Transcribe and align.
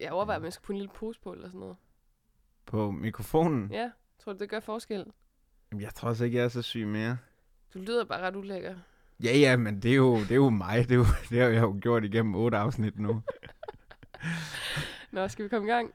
Jeg 0.00 0.12
overvejer, 0.12 0.38
om 0.38 0.44
jeg 0.44 0.52
skal 0.52 0.64
putte 0.64 0.76
en 0.76 0.80
lille 0.80 0.92
pose 0.94 1.20
på 1.20 1.32
eller 1.32 1.48
sådan 1.48 1.60
noget. 1.60 1.76
På 2.66 2.90
mikrofonen? 2.90 3.70
Ja, 3.72 3.90
tror 4.24 4.32
du, 4.32 4.38
det 4.38 4.48
gør 4.48 4.60
forskel? 4.60 5.06
Jeg 5.80 5.94
tror 5.94 6.08
også 6.08 6.24
ikke, 6.24 6.36
jeg 6.36 6.44
er 6.44 6.48
så 6.48 6.62
syg 6.62 6.86
mere. 6.86 7.18
Du 7.74 7.78
lyder 7.78 8.04
bare 8.04 8.20
ret 8.20 8.36
ulækker. 8.36 8.74
Ja, 9.24 9.36
ja, 9.38 9.56
men 9.56 9.82
det 9.82 9.90
er 9.90 9.96
jo, 9.96 10.16
det 10.16 10.30
er 10.30 10.34
jo 10.34 10.50
mig. 10.50 10.88
Det, 10.88 10.90
er 10.90 10.98
jo, 10.98 11.04
det 11.30 11.40
har 11.40 11.48
jeg 11.48 11.62
jo 11.62 11.78
gjort 11.82 12.04
igennem 12.04 12.34
otte 12.34 12.58
afsnit 12.58 12.98
nu. 12.98 13.22
Nå, 15.12 15.28
skal 15.28 15.44
vi 15.44 15.48
komme 15.48 15.68
i 15.68 15.70
gang? 15.70 15.94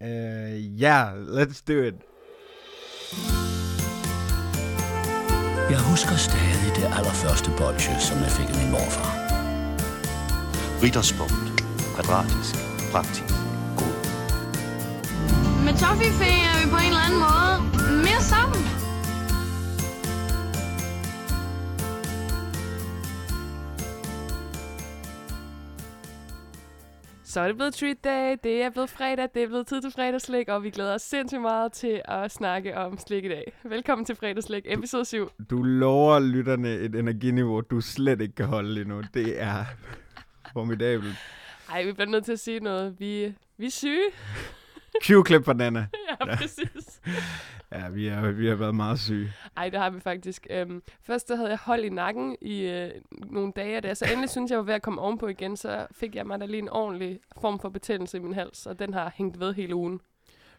Ja, 0.00 0.06
uh, 0.06 0.60
yeah, 0.82 1.26
let's 1.26 1.64
do 1.68 1.72
it. 1.72 1.94
Jeg 5.70 5.90
husker 5.90 6.16
stadig 6.16 6.70
det 6.76 6.84
allerførste 6.96 7.50
bolsje, 7.58 8.00
som 8.00 8.16
jeg 8.18 8.30
fik 8.38 8.48
af 8.48 8.56
min 8.62 8.70
morfar. 8.70 9.10
Ritterspunkt. 10.82 11.62
Kvadratisk. 11.94 12.75
Praktisk. 12.96 13.34
God. 13.78 13.94
Med 15.64 15.74
Toffifee 15.82 16.38
er 16.48 16.56
vi 16.60 16.66
på 16.74 16.78
en 16.84 16.90
eller 16.92 17.04
anden 17.06 17.20
måde 17.26 17.54
mere 18.06 18.22
sammen. 18.32 18.62
Så 27.24 27.40
er 27.40 27.46
det 27.46 27.56
blevet 27.56 27.74
treat 27.74 27.96
day, 28.04 28.36
det 28.44 28.62
er 28.62 28.70
blevet 28.70 28.90
fredag, 28.90 29.28
det 29.34 29.42
er 29.42 29.46
blevet 29.46 29.66
tid 29.66 29.82
til 29.82 29.90
fredagslæg, 29.90 30.48
og 30.48 30.62
vi 30.62 30.70
glæder 30.70 30.94
os 30.94 31.02
sindssygt 31.02 31.42
meget 31.42 31.72
til 31.72 32.02
at 32.04 32.30
snakke 32.30 32.76
om 32.76 32.98
slik 32.98 33.24
i 33.24 33.28
dag. 33.28 33.52
Velkommen 33.64 34.04
til 34.04 34.16
fredagslæg, 34.16 34.62
episode 34.64 35.04
7. 35.04 35.30
Du 35.50 35.62
lover 35.62 36.18
lytterne 36.18 36.74
et 36.74 36.94
energiniveau, 36.94 37.60
du 37.60 37.80
slet 37.80 38.20
ikke 38.20 38.34
kan 38.34 38.46
holde 38.46 38.74
lige 38.74 38.88
nu. 38.88 39.02
Det 39.14 39.42
er 39.42 39.64
formidabelt. 40.52 41.16
Ej, 41.70 41.84
vi 41.84 41.92
bliver 41.92 42.08
nødt 42.10 42.24
til 42.24 42.32
at 42.32 42.40
sige 42.40 42.60
noget. 42.60 43.00
Vi, 43.00 43.34
vi 43.56 43.66
er 43.66 43.70
syge. 43.70 44.10
Q-klip 45.04 45.44
for 45.44 45.52
Nana. 45.52 45.86
ja, 46.20 46.36
præcis. 46.36 47.00
Ja, 47.72 47.88
vi, 47.88 48.08
er, 48.08 48.30
vi 48.30 48.46
har 48.48 48.54
været 48.54 48.74
meget 48.74 49.00
syge. 49.00 49.32
Ej, 49.56 49.68
det 49.68 49.80
har 49.80 49.90
vi 49.90 50.00
faktisk. 50.00 50.46
Øhm, 50.50 50.82
først 51.02 51.28
der 51.28 51.36
havde 51.36 51.48
jeg 51.48 51.58
hold 51.58 51.84
i 51.84 51.88
nakken 51.88 52.36
i 52.40 52.60
øh, 52.60 52.90
nogle 53.10 53.52
dage, 53.56 53.76
og 53.76 53.82
da 53.82 53.88
jeg 53.88 53.96
så 53.96 54.04
endelig 54.10 54.30
synes 54.30 54.50
jeg 54.50 54.58
var 54.58 54.64
ved 54.64 54.74
at 54.74 54.82
komme 54.82 55.00
ovenpå 55.00 55.26
igen, 55.26 55.56
så 55.56 55.86
fik 55.92 56.14
jeg 56.14 56.26
mig 56.26 56.40
da 56.40 56.46
lige 56.46 56.62
en 56.62 56.68
ordentlig 56.68 57.20
form 57.40 57.58
for 57.58 57.68
betændelse 57.68 58.16
i 58.16 58.20
min 58.20 58.34
hals, 58.34 58.66
og 58.66 58.78
den 58.78 58.94
har 58.94 59.12
hængt 59.16 59.40
ved 59.40 59.54
hele 59.54 59.74
ugen. 59.74 60.00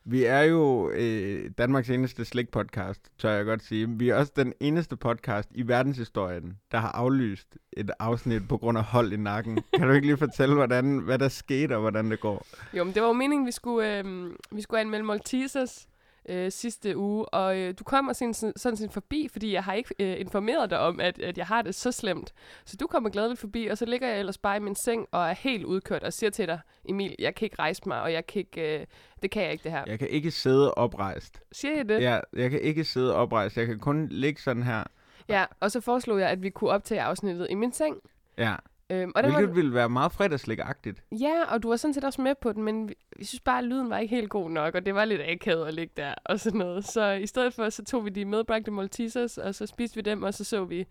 Vi 0.10 0.24
er 0.24 0.42
jo 0.42 0.90
øh, 0.90 1.52
Danmarks 1.58 1.90
eneste 1.90 2.26
slik-podcast, 2.26 3.12
tør 3.18 3.32
jeg 3.32 3.46
godt 3.46 3.64
sige. 3.64 3.90
Vi 3.90 4.10
er 4.10 4.16
også 4.16 4.32
den 4.36 4.54
eneste 4.60 4.96
podcast 4.96 5.50
i 5.56 5.68
verdenshistorien, 5.68 6.58
der 6.72 6.78
har 6.78 6.92
aflyst 6.92 7.58
et 7.74 7.92
afsnit 8.00 8.48
på 8.48 8.58
grund 8.58 8.78
af 8.78 8.84
hold 8.84 9.14
i 9.14 9.18
nakken. 9.18 9.64
Kan 9.74 9.88
du 9.88 9.94
ikke 9.94 10.08
lige 10.08 10.18
fortælle, 10.18 10.56
hvordan, 10.56 10.98
hvad 10.98 11.20
der 11.20 11.28
skete 11.28 11.76
og 11.76 11.82
hvordan 11.82 12.12
det 12.12 12.20
går? 12.20 12.46
Jo, 12.74 12.84
men 12.84 12.94
det 12.94 13.02
var 13.02 13.08
jo 13.08 13.14
meningen, 13.14 13.46
vi 13.46 13.52
skulle, 13.52 14.00
øh, 14.00 14.32
vi 14.52 14.62
skulle 14.62 14.82
anmelde 14.82 15.06
Maltesers 15.06 15.88
øh, 16.28 16.52
sidste 16.52 16.98
uge, 16.98 17.26
og 17.26 17.58
øh, 17.58 17.74
du 17.80 17.84
kommer 17.84 18.14
sådan, 18.14 18.34
sådan 18.34 18.78
set 18.78 18.92
forbi, 18.92 19.28
fordi 19.32 19.54
jeg 19.54 19.64
har 19.64 19.74
ikke 19.74 19.96
øh, 20.00 20.20
informeret 20.20 20.70
dig 20.70 20.80
om, 20.80 21.00
at, 21.00 21.20
at 21.20 21.38
jeg 21.38 21.46
har 21.48 21.62
det 21.62 21.76
så 21.76 21.92
slemt. 21.92 22.34
Så 22.66 22.78
du 22.80 22.88
kommer 22.88 23.10
gladeligt 23.10 23.40
forbi, 23.40 23.68
og 23.68 23.78
så 23.78 23.86
ligger 23.86 24.08
jeg 24.08 24.20
ellers 24.20 24.38
bare 24.38 24.58
i 24.58 24.60
min 24.60 24.76
seng 24.76 25.08
og 25.12 25.30
er 25.30 25.34
helt 25.34 25.66
udkørt 25.66 26.04
og 26.04 26.14
siger 26.14 26.30
til 26.30 26.48
dig, 26.48 26.60
Emil, 26.90 27.16
jeg 27.20 27.36
kan 27.36 27.46
ikke 27.46 27.56
rejse 27.60 27.82
mig, 27.86 28.02
og 28.02 28.14
jeg 28.14 28.28
kan 28.28 28.40
ikke, 28.40 28.80
øh, 28.80 28.86
det 29.22 29.32
kan 29.32 29.44
jeg 29.44 29.52
ikke 29.52 29.64
det 29.64 29.72
her. 29.72 29.84
Jeg 29.88 30.00
kan 30.00 30.10
ikke 30.10 30.32
sidde 30.32 30.74
oprejst. 30.74 31.42
Siger 31.52 31.76
jeg 31.76 31.90
det? 31.90 32.02
Ja, 32.02 32.20
jeg 32.34 32.50
kan 32.50 32.62
ikke 32.62 32.84
sidde 32.84 33.16
oprejst. 33.16 33.58
Jeg 33.58 33.66
kan 33.66 33.80
kun 33.80 34.08
ligge 34.08 34.42
sådan 34.42 34.64
her. 34.64 34.84
Ja, 35.30 35.46
og 35.60 35.72
så 35.72 35.82
foreslog 35.82 36.20
jeg, 36.20 36.30
at 36.30 36.44
vi 36.44 36.50
kunne 36.50 36.70
optage 36.70 37.02
afsnittet 37.02 37.48
i 37.50 37.56
min 37.56 37.72
seng. 37.72 37.98
Ja, 38.38 38.56
Øhm, 38.90 39.12
og 39.16 39.24
det 39.24 39.32
hvilket 39.32 39.50
var, 39.50 39.54
ville 39.56 39.74
være 39.74 39.90
meget 39.90 40.12
fredagslæg-agtigt. 40.12 41.04
ja, 41.12 41.44
og 41.54 41.64
du 41.64 41.70
var 41.70 41.76
sådan 41.76 41.94
set 41.94 42.04
også 42.04 42.22
med 42.22 42.36
på 42.42 42.54
den, 42.54 42.64
men 42.64 42.90
vi, 43.18 43.26
synes 43.26 43.40
bare, 43.42 43.58
at 43.58 43.64
lyden 43.64 43.90
var 43.90 43.98
ikke 43.98 44.16
helt 44.16 44.30
god 44.30 44.50
nok, 44.52 44.76
og 44.76 44.86
det 44.86 44.96
var 44.96 45.06
lidt 45.06 45.22
akavet 45.22 45.68
at 45.68 45.74
ligge 45.74 45.94
der 45.98 46.14
og 46.26 46.40
sådan 46.40 46.58
noget. 46.60 46.86
Så 46.86 47.12
i 47.12 47.28
stedet 47.28 47.54
for, 47.54 47.70
så 47.70 47.84
tog 47.86 48.06
vi 48.06 48.10
de 48.10 48.26
medbragte 48.26 48.72
Maltesers, 48.72 49.38
og 49.38 49.56
så 49.56 49.66
spiste 49.66 49.96
vi 49.96 50.02
dem, 50.02 50.24
og 50.24 50.34
så 50.34 50.44
så 50.44 50.66
vi 50.66 50.86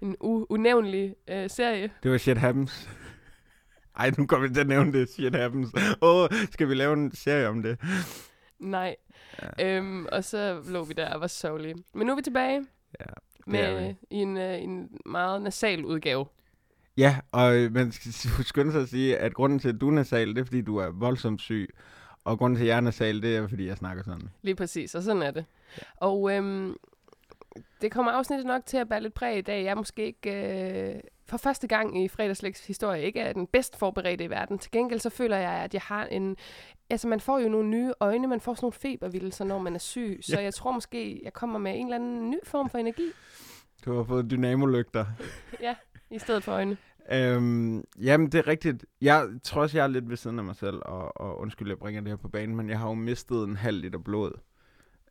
en 0.00 0.12
u- 0.24 0.46
unævnlig 0.48 1.14
øh, 1.30 1.50
serie. 1.50 1.90
Det 2.02 2.10
var 2.10 2.18
Shit 2.18 2.36
Happens. 2.38 2.88
Ej, 3.96 4.10
nu 4.18 4.26
kommer 4.26 4.48
vi 4.48 4.54
til 4.54 4.60
at 4.60 4.66
nævne 4.66 4.92
det. 4.92 5.08
Shit 5.10 5.34
Happens. 5.34 5.70
Åh, 6.02 6.22
oh, 6.22 6.28
skal 6.50 6.68
vi 6.68 6.74
lave 6.74 6.92
en 6.92 7.14
serie 7.14 7.48
om 7.48 7.62
det? 7.62 7.78
Nej. 8.58 8.96
Ja. 9.58 9.76
Øhm, 9.76 10.06
og 10.12 10.24
så 10.24 10.62
lå 10.68 10.84
vi 10.84 10.92
der 10.94 11.14
og 11.14 11.20
var 11.20 11.26
sørgelige. 11.26 11.74
Men 11.94 12.06
nu 12.06 12.12
er 12.12 12.16
vi 12.16 12.22
tilbage 12.22 12.66
Ja, 13.00 13.04
med 13.46 13.80
vi. 13.88 13.96
i 14.10 14.16
en, 14.16 14.36
øh, 14.36 14.62
en 14.62 14.88
meget 15.06 15.42
nasal 15.42 15.84
udgave. 15.84 16.26
Ja, 17.00 17.16
og 17.32 17.52
man 17.72 17.92
skal 17.92 18.12
skynde 18.44 18.72
sig 18.72 18.82
at 18.82 18.88
sige, 18.88 19.18
at 19.18 19.34
grunden 19.34 19.58
til, 19.58 19.68
at 19.68 19.80
du 19.80 19.88
er 19.88 19.92
nasal, 19.92 20.28
det 20.34 20.38
er, 20.40 20.44
fordi 20.44 20.60
du 20.62 20.76
er 20.76 20.90
voldsomt 20.90 21.40
syg. 21.40 21.74
Og 22.24 22.38
grunden 22.38 22.56
til, 22.56 22.64
at 22.64 22.68
jeg 22.68 22.76
er 22.76 22.80
nasal, 22.80 23.22
det 23.22 23.36
er, 23.36 23.48
fordi 23.48 23.66
jeg 23.66 23.76
snakker 23.76 24.02
sådan. 24.02 24.28
Lige 24.42 24.54
præcis, 24.54 24.94
og 24.94 25.02
sådan 25.02 25.22
er 25.22 25.30
det. 25.30 25.44
Ja. 25.78 25.82
Og 25.96 26.32
øhm, 26.36 26.76
det 27.80 27.92
kommer 27.92 28.12
afsnittet 28.12 28.46
nok 28.46 28.66
til 28.66 28.76
at 28.76 28.88
bære 28.88 29.00
lidt 29.02 29.14
præg 29.14 29.38
i 29.38 29.40
dag. 29.40 29.64
Jeg 29.64 29.70
er 29.70 29.74
måske 29.74 30.06
ikke 30.06 30.30
øh, 30.94 31.00
for 31.26 31.36
første 31.36 31.66
gang 31.66 32.04
i 32.04 32.08
fredagslægs 32.08 32.66
historie 32.66 33.02
ikke 33.02 33.20
er 33.20 33.32
den 33.32 33.46
bedst 33.46 33.76
forberedte 33.78 34.24
i 34.24 34.30
verden. 34.30 34.58
Til 34.58 34.70
gengæld 34.70 35.00
så 35.00 35.10
føler 35.10 35.36
jeg, 35.36 35.52
at 35.52 35.74
jeg 35.74 35.82
har 35.82 36.04
en... 36.04 36.36
Altså 36.90 37.08
man 37.08 37.20
får 37.20 37.38
jo 37.38 37.48
nogle 37.48 37.68
nye 37.68 37.92
øjne, 38.00 38.26
man 38.28 38.40
får 38.40 38.54
sådan 38.54 38.64
nogle 38.64 38.72
febervildelser, 38.72 39.44
når 39.44 39.58
man 39.58 39.74
er 39.74 39.78
syg. 39.78 40.18
Så 40.22 40.36
Ja. 40.36 40.42
jeg 40.42 40.54
tror 40.54 40.72
måske, 40.72 41.20
jeg 41.24 41.32
kommer 41.32 41.58
med 41.58 41.72
en 41.76 41.86
eller 41.86 41.96
anden 41.96 42.30
ny 42.30 42.36
form 42.44 42.70
for 42.70 42.78
energi 42.78 43.10
Du 43.84 43.96
har 43.96 44.04
fået 44.04 44.30
dynamolygter. 44.30 45.06
i 46.10 46.18
stedet 46.18 46.44
for 46.44 46.52
øjne. 46.52 46.76
Øhm, 47.12 47.84
jamen, 48.00 48.32
det 48.32 48.38
er 48.38 48.46
rigtigt. 48.46 48.86
Jeg 49.00 49.28
tror 49.42 49.62
også, 49.62 49.78
jeg 49.78 49.84
er 49.84 49.88
lidt 49.88 50.08
ved 50.08 50.16
siden 50.16 50.38
af 50.38 50.44
mig 50.44 50.56
selv, 50.56 50.80
og, 50.82 51.20
og 51.20 51.40
undskyld, 51.40 51.68
jeg 51.68 51.78
bringer 51.78 52.00
det 52.00 52.10
her 52.10 52.16
på 52.16 52.28
banen, 52.28 52.56
men 52.56 52.68
jeg 52.68 52.78
har 52.78 52.88
jo 52.88 52.94
mistet 52.94 53.44
en 53.44 53.56
halv 53.56 53.80
liter 53.80 53.98
blod. 53.98 54.32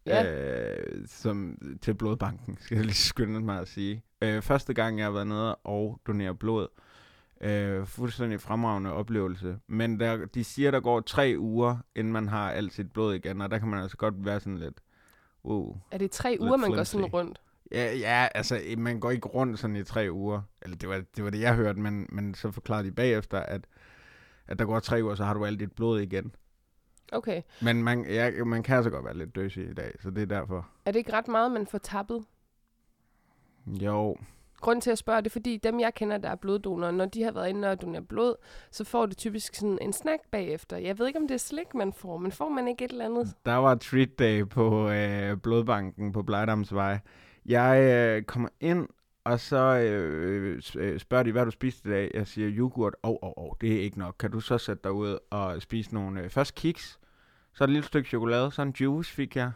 Ja. 0.05 0.31
Øh, 0.31 1.07
som, 1.07 1.57
til 1.81 1.93
blodbanken, 1.93 2.57
skal 2.59 2.75
jeg 2.75 2.85
lige 2.85 2.95
skynde 2.95 3.39
mig 3.39 3.59
at 3.59 3.67
sige. 3.67 4.03
Øh, 4.21 4.41
første 4.41 4.73
gang, 4.73 4.97
jeg 4.97 5.05
har 5.05 5.11
været 5.11 5.27
nede 5.27 5.55
og 5.55 6.01
donere 6.07 6.35
blod. 6.35 6.67
Øh, 7.41 7.85
fuldstændig 7.85 8.41
fremragende 8.41 8.93
oplevelse. 8.93 9.57
Men 9.67 9.99
der, 9.99 10.25
de 10.25 10.43
siger, 10.43 10.71
der 10.71 10.79
går 10.79 11.01
tre 11.01 11.35
uger, 11.37 11.77
inden 11.95 12.13
man 12.13 12.27
har 12.27 12.51
alt 12.51 12.73
sit 12.73 12.91
blod 12.91 13.15
igen, 13.15 13.41
og 13.41 13.51
der 13.51 13.57
kan 13.59 13.67
man 13.67 13.81
altså 13.81 13.97
godt 13.97 14.25
være 14.25 14.39
sådan 14.39 14.57
lidt... 14.57 14.81
Uh. 15.43 15.75
Er 15.91 15.97
det 15.97 16.11
tre 16.11 16.37
uger, 16.39 16.57
man 16.57 16.71
går 16.71 16.83
sådan 16.83 17.05
rundt? 17.05 17.41
Ja, 17.71 17.93
ja, 17.93 18.27
altså, 18.35 18.61
man 18.77 18.99
går 18.99 19.11
ikke 19.11 19.27
rundt 19.27 19.59
sådan 19.59 19.75
i 19.75 19.83
tre 19.83 20.07
uger. 20.11 20.41
Eller 20.61 20.77
det 20.77 20.89
var 20.89 21.03
det, 21.15 21.23
var 21.23 21.29
det 21.29 21.41
jeg 21.41 21.55
hørte, 21.55 21.79
men, 21.79 22.07
men 22.09 22.33
så 22.33 22.51
forklarede 22.51 22.87
de 22.87 22.91
bagefter, 22.91 23.39
at, 23.39 23.61
at 24.47 24.59
der 24.59 24.65
går 24.65 24.79
tre 24.79 25.03
uger, 25.03 25.15
så 25.15 25.23
har 25.23 25.33
du 25.33 25.45
alt 25.45 25.59
dit 25.59 25.71
blod 25.71 25.99
igen. 26.01 26.35
Okay. 27.11 27.41
Men 27.61 27.83
man, 27.83 28.05
ja, 28.05 28.43
man 28.43 28.63
kan 28.63 28.75
altså 28.75 28.89
godt 28.89 29.05
være 29.05 29.17
lidt 29.17 29.35
døsig 29.35 29.69
i 29.69 29.73
dag, 29.73 29.95
så 29.99 30.09
det 30.09 30.21
er 30.21 30.25
derfor. 30.25 30.69
Er 30.85 30.91
det 30.91 30.99
ikke 30.99 31.13
ret 31.13 31.27
meget, 31.27 31.51
man 31.51 31.67
får 31.67 31.77
tappet? 31.77 32.25
Jo, 33.67 34.17
Grunden 34.61 34.81
til 34.81 34.91
at 34.91 34.97
spørge, 34.97 35.21
det 35.21 35.27
er 35.27 35.31
fordi 35.31 35.57
dem, 35.57 35.79
jeg 35.79 35.93
kender, 35.93 36.17
der 36.17 36.29
er 36.29 36.35
bloddonorer, 36.35 36.91
når 36.91 37.05
de 37.05 37.23
har 37.23 37.31
været 37.31 37.49
inde 37.49 37.69
og 37.71 37.81
donere 37.81 38.01
blod, 38.01 38.35
så 38.71 38.83
får 38.83 39.05
de 39.05 39.13
typisk 39.13 39.55
sådan 39.55 39.77
en 39.81 39.93
snack 39.93 40.21
bagefter. 40.31 40.77
Jeg 40.77 40.99
ved 40.99 41.07
ikke, 41.07 41.19
om 41.19 41.27
det 41.27 41.35
er 41.35 41.39
slik, 41.39 41.75
man 41.75 41.93
får, 41.93 42.17
men 42.17 42.31
får 42.31 42.49
man 42.49 42.67
ikke 42.67 42.85
et 42.85 42.91
eller 42.91 43.05
andet? 43.05 43.33
der 43.45 43.55
var 43.55 43.75
treat 43.75 44.19
day 44.19 44.49
på 44.49 44.89
øh, 44.89 45.37
blodbanken 45.37 46.11
på 46.11 46.23
Blejdamsvej. 46.23 46.99
Jeg 47.49 47.81
øh, 47.81 48.23
kommer 48.23 48.49
ind, 48.59 48.87
og 49.23 49.39
så 49.39 49.57
øh, 49.77 50.61
øh, 50.75 50.99
spørger 50.99 51.23
de, 51.23 51.31
hvad 51.31 51.45
du 51.45 51.51
spist 51.51 51.85
i 51.85 51.89
dag? 51.89 52.11
Jeg 52.13 52.27
siger 52.27 52.49
yoghurt. 52.51 52.95
Åh, 53.03 53.09
oh, 53.09 53.17
oh, 53.21 53.33
oh, 53.37 53.51
det 53.61 53.75
er 53.75 53.81
ikke 53.81 53.99
nok. 53.99 54.15
Kan 54.19 54.31
du 54.31 54.39
så 54.39 54.57
sætte 54.57 54.83
dig 54.83 54.91
ud 54.91 55.17
og 55.29 55.61
spise 55.61 55.93
nogle... 55.93 56.21
Øh, 56.21 56.29
først 56.29 56.55
kiks, 56.55 56.99
så 57.53 57.63
et 57.63 57.69
lille 57.69 57.85
stykke 57.85 58.09
chokolade, 58.09 58.51
så 58.51 58.61
en 58.61 58.75
juice 58.79 59.13
fik 59.13 59.35
jeg. 59.35 59.51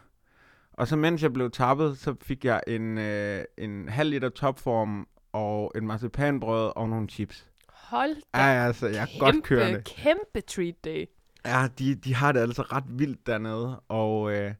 Og 0.72 0.88
så 0.88 0.96
mens 0.96 1.22
jeg 1.22 1.32
blev 1.32 1.50
tappet, 1.50 1.98
så 1.98 2.14
fik 2.22 2.44
jeg 2.44 2.60
en, 2.66 2.98
øh, 2.98 3.44
en 3.58 3.88
halv 3.88 4.10
liter 4.10 4.28
topform 4.28 5.08
og 5.32 5.72
en 5.76 5.86
marcipanbrød 5.86 6.72
og 6.76 6.88
nogle 6.88 7.08
chips. 7.08 7.46
Hold 7.68 8.16
da 8.34 8.40
Ja, 8.40 8.66
altså, 8.66 8.86
jeg 8.86 9.02
er 9.02 9.18
godt 9.18 9.42
kørende. 9.44 9.82
kæmpe 9.86 10.40
treat 10.40 10.84
day. 10.84 11.04
Ja, 11.46 11.68
de, 11.78 11.94
de 11.94 12.14
har 12.14 12.32
det 12.32 12.40
altså 12.40 12.62
ret 12.62 12.84
vildt 12.88 13.26
dernede, 13.26 13.80
og 13.88 14.32
øh, 14.32 14.54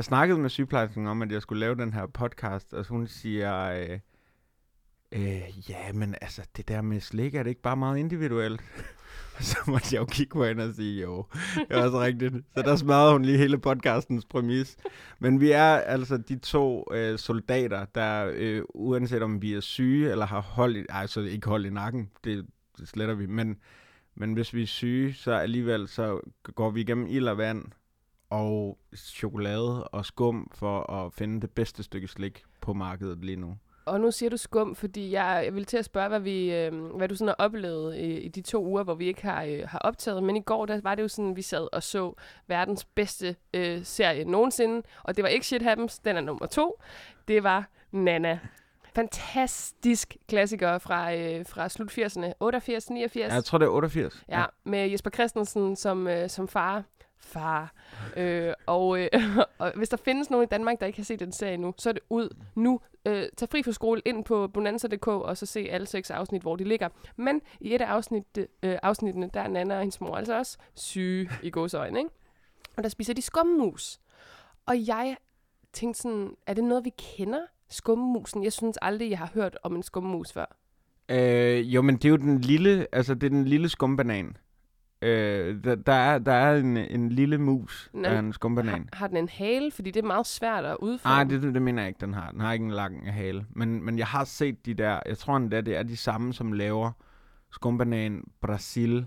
jeg 0.00 0.04
snakkede 0.04 0.38
med 0.38 0.50
sygeplejersken 0.50 1.06
om, 1.06 1.22
at 1.22 1.32
jeg 1.32 1.42
skulle 1.42 1.60
lave 1.60 1.74
den 1.74 1.92
her 1.92 2.06
podcast, 2.06 2.72
og 2.72 2.86
hun 2.86 3.06
siger, 3.06 3.62
øh, 3.62 3.98
øh, 5.12 5.70
ja, 5.70 5.92
men 5.92 6.14
altså, 6.20 6.42
det 6.56 6.68
der 6.68 6.82
med 6.82 7.00
slik, 7.00 7.34
er 7.34 7.42
det 7.42 7.50
ikke 7.50 7.62
bare 7.62 7.76
meget 7.76 7.98
individuelt? 7.98 8.60
så 9.40 9.58
måtte 9.66 9.86
jeg 9.92 10.00
jo 10.00 10.04
kigge 10.04 10.32
på 10.32 10.44
hende 10.44 10.64
og 10.64 10.74
sige, 10.74 11.02
jo, 11.02 11.26
det 11.54 11.66
er 11.70 11.84
også 11.84 12.00
rigtigt. 12.00 12.34
Så 12.54 12.62
der 12.62 12.76
smadrede 12.76 13.12
hun 13.12 13.24
lige 13.24 13.38
hele 13.38 13.58
podcastens 13.58 14.24
præmis. 14.24 14.76
Men 15.18 15.40
vi 15.40 15.50
er 15.50 15.74
altså 15.76 16.16
de 16.16 16.38
to 16.38 16.84
øh, 16.92 17.18
soldater, 17.18 17.84
der 17.84 18.32
øh, 18.34 18.62
uanset 18.68 19.22
om 19.22 19.42
vi 19.42 19.54
er 19.54 19.60
syge, 19.60 20.10
eller 20.10 20.26
har 20.26 20.40
hold 20.40 20.76
i, 20.76 20.84
altså 20.88 21.20
ikke 21.20 21.48
hold 21.48 21.66
i 21.66 21.70
nakken, 21.70 22.10
det, 22.24 22.46
det 22.78 22.88
sletter 22.88 23.14
vi, 23.14 23.26
men 23.26 23.56
men 24.14 24.32
hvis 24.32 24.54
vi 24.54 24.62
er 24.62 24.66
syge, 24.66 25.14
så 25.14 25.32
alligevel 25.32 25.88
så 25.88 26.20
går 26.54 26.70
vi 26.70 26.80
igennem 26.80 27.06
ild 27.06 27.28
og 27.28 27.38
vand 27.38 27.64
og 28.30 28.78
chokolade 28.96 29.84
og 29.84 30.06
skum 30.06 30.50
for 30.54 30.92
at 30.92 31.12
finde 31.12 31.40
det 31.40 31.50
bedste 31.50 31.82
stykke 31.82 32.08
slik 32.08 32.42
på 32.60 32.72
markedet 32.72 33.24
lige 33.24 33.36
nu. 33.36 33.56
Og 33.84 34.00
nu 34.00 34.10
siger 34.10 34.30
du 34.30 34.36
skum, 34.36 34.74
fordi 34.74 35.12
jeg, 35.12 35.42
jeg 35.44 35.54
vil 35.54 35.64
til 35.64 35.76
at 35.76 35.84
spørge, 35.84 36.08
hvad, 36.08 36.20
vi, 36.20 36.54
øh, 36.54 36.84
hvad 36.84 37.08
du 37.08 37.14
sådan 37.14 37.28
har 37.28 37.44
oplevet 37.46 37.96
i, 37.96 38.18
i 38.18 38.28
de 38.28 38.40
to 38.42 38.64
uger, 38.64 38.82
hvor 38.82 38.94
vi 38.94 39.06
ikke 39.06 39.22
har, 39.22 39.44
øh, 39.44 39.62
har 39.68 39.78
optaget. 39.78 40.22
Men 40.22 40.36
i 40.36 40.40
går, 40.40 40.66
der 40.66 40.80
var 40.80 40.94
det 40.94 41.02
jo 41.02 41.08
sådan, 41.08 41.36
vi 41.36 41.42
sad 41.42 41.68
og 41.72 41.82
så 41.82 42.14
verdens 42.46 42.84
bedste 42.84 43.36
øh, 43.54 43.84
serie 43.84 44.24
nogensinde. 44.24 44.82
Og 45.02 45.16
det 45.16 45.22
var 45.22 45.28
ikke 45.28 45.46
Shit 45.46 45.62
Happens, 45.62 45.98
den 45.98 46.16
er 46.16 46.20
nummer 46.20 46.46
to. 46.46 46.80
Det 47.28 47.42
var 47.42 47.68
Nana. 47.90 48.38
Fantastisk 48.94 50.16
klassiker 50.28 50.78
fra, 50.78 51.14
øh, 51.14 51.46
fra 51.46 51.68
slut 51.68 51.98
80'erne. 51.98 52.32
88, 52.40 52.90
89. 52.90 53.28
Ja, 53.28 53.34
jeg 53.34 53.44
tror, 53.44 53.58
det 53.58 53.66
er 53.66 53.70
88. 53.70 54.24
Ja, 54.28 54.44
med 54.64 54.88
Jesper 54.90 55.10
Christensen 55.10 55.76
som, 55.76 56.08
øh, 56.08 56.28
som 56.28 56.48
far. 56.48 56.84
Far. 57.20 57.72
Øh, 58.16 58.52
og, 58.66 59.00
øh, 59.00 59.08
og 59.58 59.72
hvis 59.76 59.88
der 59.88 59.96
findes 59.96 60.30
nogen 60.30 60.44
i 60.44 60.46
Danmark, 60.46 60.80
der 60.80 60.86
ikke 60.86 60.98
har 60.98 61.04
set 61.04 61.20
den 61.20 61.32
serie 61.32 61.56
nu, 61.56 61.74
så 61.78 61.88
er 61.88 61.92
det 61.92 62.02
ud 62.10 62.36
nu. 62.54 62.80
Øh, 63.06 63.24
tag 63.36 63.48
fri 63.48 63.62
fra 63.62 63.72
skole 63.72 64.02
ind 64.04 64.24
på 64.24 64.48
bonanza.dk 64.48 65.06
og 65.06 65.36
så 65.36 65.46
se 65.46 65.60
alle 65.70 65.86
seks 65.86 66.10
afsnit, 66.10 66.42
hvor 66.42 66.56
de 66.56 66.64
ligger. 66.64 66.88
Men 67.16 67.40
i 67.60 67.74
et 67.74 67.80
af 67.80 67.86
afsnit, 67.86 68.38
øh, 68.62 68.78
afsnittene, 68.82 69.30
der 69.34 69.40
er 69.40 69.48
Nana 69.48 69.74
og 69.74 69.80
hendes 69.80 70.00
mor 70.00 70.16
altså 70.16 70.38
også 70.38 70.58
syge 70.74 71.30
i 71.42 71.50
gåsøjne, 71.50 71.98
ikke? 71.98 72.10
Og 72.76 72.82
der 72.82 72.88
spiser 72.88 73.14
de 73.14 73.22
skummus. 73.22 74.00
Og 74.66 74.86
jeg 74.86 75.16
tænkte 75.72 76.00
sådan, 76.00 76.36
er 76.46 76.54
det 76.54 76.64
noget, 76.64 76.84
vi 76.84 76.92
kender? 76.98 77.40
Skummusen? 77.68 78.44
Jeg 78.44 78.52
synes 78.52 78.78
aldrig, 78.82 79.10
jeg 79.10 79.18
har 79.18 79.30
hørt 79.34 79.58
om 79.62 79.76
en 79.76 79.82
skummus 79.82 80.32
før. 80.32 80.56
Øh, 81.08 81.74
jo, 81.74 81.82
men 81.82 81.96
det 81.96 82.04
er 82.04 82.08
jo 82.08 82.16
den 82.16 82.40
lille, 82.40 82.86
altså 82.92 83.14
det 83.14 83.22
er 83.22 83.30
den 83.30 83.44
lille 83.44 83.68
skumbanan. 83.68 84.36
Øh, 85.02 85.64
der, 85.64 85.74
der, 85.74 85.92
er, 85.92 86.18
der 86.18 86.32
er 86.32 86.56
en, 86.56 86.76
en 86.76 87.08
lille 87.08 87.38
mus 87.38 87.90
Nå, 87.94 88.08
af 88.08 88.18
en 88.18 88.32
skumbanan. 88.32 88.88
Har, 88.92 88.98
har 88.98 89.06
den 89.06 89.16
en 89.16 89.28
hale? 89.28 89.70
Fordi 89.70 89.90
det 89.90 90.02
er 90.02 90.06
meget 90.06 90.26
svært 90.26 90.64
at 90.64 90.76
udføre. 90.80 91.12
Nej, 91.12 91.24
det, 91.24 91.42
det, 91.42 91.62
mener 91.62 91.82
jeg 91.82 91.88
ikke, 91.88 92.00
den 92.00 92.14
har. 92.14 92.30
Den 92.30 92.40
har 92.40 92.52
ikke 92.52 92.64
en 92.64 92.70
lang 92.70 93.12
hale. 93.12 93.46
Men, 93.50 93.84
men 93.84 93.98
jeg 93.98 94.06
har 94.06 94.24
set 94.24 94.66
de 94.66 94.74
der, 94.74 95.00
jeg 95.06 95.18
tror 95.18 95.36
endda, 95.36 95.60
det 95.60 95.76
er 95.76 95.82
de 95.82 95.96
samme, 95.96 96.34
som 96.34 96.52
laver 96.52 96.92
skumbanan, 97.50 98.24
Brasil, 98.40 99.06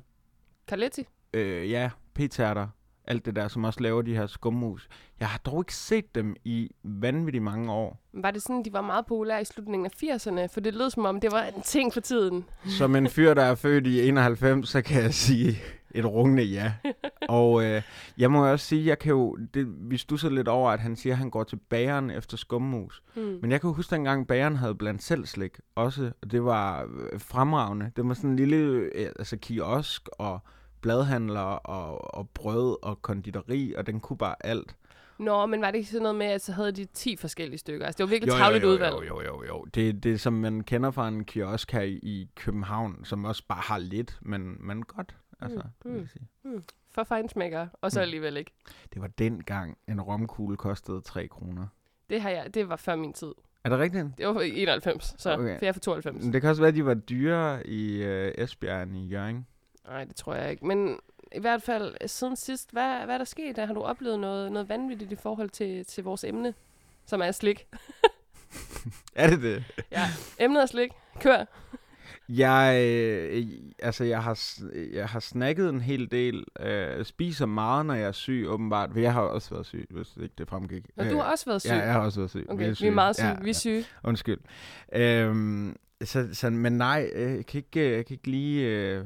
Carletti? 0.68 1.08
øh, 1.34 1.72
ja, 1.72 1.90
p-tærter, 2.14 2.68
alt 3.08 3.26
det 3.26 3.36
der, 3.36 3.48
som 3.48 3.64
også 3.64 3.80
laver 3.80 4.02
de 4.02 4.16
her 4.16 4.28
skummus. 4.28 4.88
Jeg 5.20 5.28
har 5.28 5.38
dog 5.38 5.62
ikke 5.62 5.76
set 5.76 6.16
dem 6.16 6.36
i 6.46 6.70
vanvittigt 6.84 7.44
mange 7.44 7.72
år. 7.72 8.02
Var 8.14 8.32
det 8.32 8.42
sådan, 8.42 8.66
de 8.66 8.74
var 8.74 8.82
meget 8.82 9.06
populære 9.06 9.42
i 9.42 9.46
slutningen 9.46 9.86
af 9.86 10.04
80'erne? 10.04 10.54
For 10.54 10.60
det 10.60 10.74
lød 10.74 10.90
som 10.90 11.06
om, 11.06 11.20
det 11.20 11.32
var 11.32 11.44
en 11.44 11.62
ting 11.62 11.94
for 11.94 12.02
tiden. 12.02 12.46
Som 12.66 12.96
en 12.96 13.10
fyr, 13.10 13.34
der 13.34 13.44
er 13.44 13.56
født 13.56 13.88
i 13.88 14.08
91, 14.08 14.70
så 14.70 14.82
kan 14.82 15.04
jeg 15.04 15.14
sige 15.14 15.58
et 15.94 16.06
rungende 16.06 16.44
ja. 16.44 16.74
Og 17.30 17.64
øh, 17.64 17.82
jeg 18.18 18.32
må 18.32 18.52
også 18.52 18.66
sige, 18.66 18.86
jeg 18.86 19.00
kan 19.00 19.10
jo, 19.10 19.38
det, 19.54 19.90
vi 19.90 19.98
stusser 19.98 20.30
lidt 20.30 20.48
over, 20.48 20.72
at 20.72 20.80
han 20.80 20.96
siger, 20.96 21.14
at 21.14 21.18
han 21.18 21.30
går 21.30 21.44
til 21.44 21.56
bageren 21.56 22.10
efter 22.10 22.38
skummus. 22.38 23.04
Hmm. 23.16 23.40
Men 23.42 23.52
jeg 23.52 23.62
kan 23.62 23.68
jo 23.68 23.74
huske, 23.74 23.96
dengang 23.96 24.28
bageren 24.28 24.56
havde 24.56 24.76
blandt 24.76 25.04
selv 25.04 25.26
slik 25.26 25.60
også, 25.76 26.12
og 26.22 26.32
det 26.32 26.44
var 26.44 26.84
øh, 26.84 27.20
fremragende. 27.20 27.92
Det 27.96 28.08
var 28.08 28.14
sådan 28.14 28.30
en 28.30 28.36
lille 28.36 28.58
øh, 28.58 29.08
altså 29.20 29.38
kiosk 29.38 30.10
og 30.12 30.40
bladhandler 30.82 31.42
og, 31.42 32.16
og 32.18 32.30
brød 32.30 32.78
og 32.84 33.02
konditori, 33.02 33.74
og 33.78 33.88
den 33.88 34.00
kunne 34.00 34.18
bare 34.18 34.36
alt. 34.40 34.76
Nå, 35.20 35.46
men 35.46 35.62
var 35.62 35.72
det 35.72 35.78
ikke 35.78 35.90
sådan 35.90 36.02
noget 36.02 36.16
med, 36.16 36.26
at 36.26 36.42
så 36.42 36.52
havde 36.52 36.72
de 36.72 36.86
10 36.86 37.16
forskellige 37.16 37.58
stykker? 37.58 37.86
Altså, 37.86 37.98
det 37.98 38.04
var 38.04 38.10
virkelig 38.10 38.34
tavligt 38.34 38.64
udvalg. 38.64 38.94
jo, 38.94 39.04
jo, 39.04 39.22
jo, 39.26 39.44
jo. 39.48 39.66
Det, 39.76 40.04
det 40.04 40.22
som 40.22 40.34
man 40.34 40.62
kender 40.62 40.92
fra 40.92 41.08
en 41.08 41.26
kiosk 41.26 41.72
her 41.72 41.82
i, 41.82 41.94
i 41.94 42.30
København, 42.36 43.06
som 43.06 43.26
også 43.26 43.44
bare 43.48 43.62
har 43.62 43.78
lidt, 43.78 44.20
men, 44.22 44.58
men 44.60 44.84
godt. 44.84 45.16
Altså, 45.44 45.62
Mm, 45.86 45.92
vil 45.92 45.94
mm. 45.94 46.00
jeg 46.00 46.10
sige. 46.10 46.64
For 46.92 47.04
fejnsmækker, 47.04 47.68
og 47.82 47.92
så 47.92 48.00
Mm. 48.00 48.02
alligevel 48.02 48.38
ikke. 48.38 48.52
Det 48.94 49.02
var 49.02 49.08
dengang, 49.08 49.78
en 49.88 50.02
romkugle 50.02 50.58
kostede 50.58 51.02
3 51.02 51.28
kroner. 51.28 51.68
Det, 52.10 52.22
har 52.22 52.30
jeg, 52.30 52.54
det 52.54 52.70
var 52.70 52.76
før 52.76 52.96
min 52.96 53.14
tid. 53.14 53.32
Er 53.64 53.70
det 53.70 53.80
rigtigt? 53.80 54.08
Det 54.18 54.28
var 54.28 54.42
i 54.42 54.62
91, 54.62 55.16
så 55.18 55.34
Okay. 55.34 55.58
for 55.58 55.66
jeg 55.66 55.68
er 55.70 55.74
fra 55.74 55.80
92. 55.80 56.24
Men 56.24 56.34
Det 56.34 56.42
kan 56.42 56.50
også 56.50 56.62
være, 56.62 56.70
at 56.70 56.76
de 56.76 56.86
var 56.86 56.94
dyrere 56.94 57.68
i 57.68 58.04
øh, 58.04 58.34
Esbjerg 58.38 58.84
end 58.84 58.98
i 58.98 59.08
Jørgen. 59.08 59.48
Nej, 59.88 60.04
det 60.04 60.16
tror 60.16 60.34
jeg 60.36 60.52
ikke. 60.52 60.66
Men 60.66 61.00
i 61.36 61.40
hvert 61.40 61.62
fald 61.62 61.96
øh, 62.02 62.10
siden 62.10 62.36
sidst, 62.36 62.72
hvad, 62.72 63.06
hvad 63.06 63.14
er 63.14 63.18
der 63.18 63.26
sket? 63.26 63.58
Har 63.58 63.74
du 63.74 63.82
oplevet 63.82 64.20
noget, 64.20 64.52
noget 64.52 64.70
vanvittigt 64.70 65.12
i 65.12 65.16
forhold 65.16 65.50
til, 65.50 65.86
til 65.86 66.04
vores 66.04 66.24
emne, 66.24 66.54
som 67.06 67.22
er 67.22 67.32
slik? 67.32 67.68
Er 69.16 69.30
det 69.30 69.42
det? 69.42 69.64
Ja, 69.92 70.06
emnet 70.40 70.62
er 70.62 70.66
slik. 70.66 70.90
Kør. 71.20 71.46
Jeg, 72.30 72.82
øh, 72.84 73.48
altså, 73.80 74.04
jeg 74.04 74.24
har, 74.24 74.40
jeg 74.94 75.10
har 75.10 75.20
snakket 75.20 75.70
en 75.70 75.82
hel 75.82 76.12
del. 76.12 76.44
Øh, 76.60 77.06
spiser 77.06 77.46
meget, 77.46 77.86
når 77.86 77.94
jeg 77.94 78.08
er 78.08 78.12
syg, 78.12 78.46
åbenbart. 78.48 78.90
For 78.92 79.00
jeg 79.00 79.14
har 79.14 79.22
også 79.22 79.50
været 79.50 79.66
syg, 79.66 79.88
hvis 79.90 80.18
ikke 80.22 80.36
det 80.38 80.48
fremgik. 80.48 80.86
Og 80.98 81.06
du 81.10 81.16
har 81.18 81.32
også 81.32 81.46
været 81.46 81.62
syg. 81.62 81.70
Ja, 81.70 81.76
jeg 81.76 81.94
har 81.94 82.00
også 82.00 82.20
været 82.20 82.30
syg. 82.30 82.46
Okay, 82.50 82.66
vi 82.66 82.70
er, 82.70 82.74
syge. 82.74 82.92
meget 82.92 83.16
syge. 83.16 83.28
Ja, 83.28 83.36
vi 83.42 83.50
er 83.50 83.54
syge. 83.54 83.78
Ja, 83.78 84.10
undskyld. 84.10 84.40
Øhm, 84.96 85.76
så, 86.04 86.30
så, 86.34 86.50
men 86.50 86.74
nej, 86.74 87.10
øh, 87.16 87.36
jeg 87.36 87.46
kan 87.46 87.58
ikke, 87.58 87.90
øh, 87.90 87.92
jeg 87.92 88.06
kan 88.06 88.14
ikke 88.14 88.28
lige... 88.28 88.68
Øh, 88.68 89.06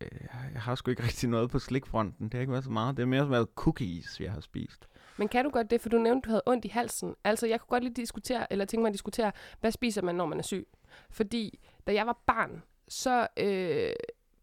øh, 0.00 0.08
jeg 0.52 0.62
har 0.62 0.74
sgu 0.74 0.90
ikke 0.90 1.02
rigtig 1.02 1.28
noget 1.28 1.50
på 1.50 1.58
slikfronten. 1.58 2.24
Det 2.24 2.34
har 2.34 2.40
ikke 2.40 2.52
været 2.52 2.64
så 2.64 2.70
meget. 2.70 2.96
Det 2.96 3.02
har 3.02 3.06
mere 3.06 3.30
været 3.30 3.48
cookies, 3.54 4.20
jeg 4.20 4.32
har 4.32 4.40
spist. 4.40 4.86
Men 5.18 5.28
kan 5.28 5.44
du 5.44 5.50
godt 5.50 5.70
det, 5.70 5.80
for 5.80 5.88
du 5.88 5.98
nævnte, 5.98 6.26
du 6.26 6.30
havde 6.30 6.42
ondt 6.46 6.64
i 6.64 6.68
halsen. 6.68 7.14
Altså, 7.24 7.46
jeg 7.46 7.60
kunne 7.60 7.68
godt 7.68 7.82
lige 7.82 7.94
diskutere, 7.94 8.52
eller 8.52 8.64
tænke 8.64 8.82
mig 8.82 8.88
at 8.88 8.94
diskutere, 8.94 9.32
hvad 9.60 9.70
spiser 9.70 10.02
man, 10.02 10.14
når 10.14 10.26
man 10.26 10.38
er 10.38 10.42
syg? 10.42 10.68
Fordi, 11.10 11.60
da 11.86 11.94
jeg 11.94 12.06
var 12.06 12.22
barn, 12.26 12.62
så 12.88 13.26
øh, 13.36 13.92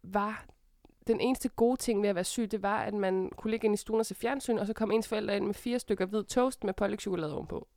var 0.02 0.46
den 1.06 1.20
eneste 1.20 1.48
gode 1.48 1.76
ting 1.76 2.02
ved 2.02 2.08
at 2.08 2.14
være 2.14 2.24
syg, 2.24 2.50
det 2.50 2.62
var, 2.62 2.78
at 2.78 2.94
man 2.94 3.30
kunne 3.36 3.50
ligge 3.50 3.64
ind 3.64 3.74
i 3.74 3.76
stuen 3.76 4.00
og 4.00 4.06
se 4.06 4.14
fjernsyn, 4.14 4.58
og 4.58 4.66
så 4.66 4.72
kom 4.72 4.90
ens 4.90 5.08
forældre 5.08 5.36
ind 5.36 5.46
med 5.46 5.54
fire 5.54 5.78
stykker 5.78 6.06
hvid 6.06 6.24
toast 6.24 6.64
med 6.64 6.74
pålægtschokolade 6.74 7.34
ovenpå. 7.34 7.68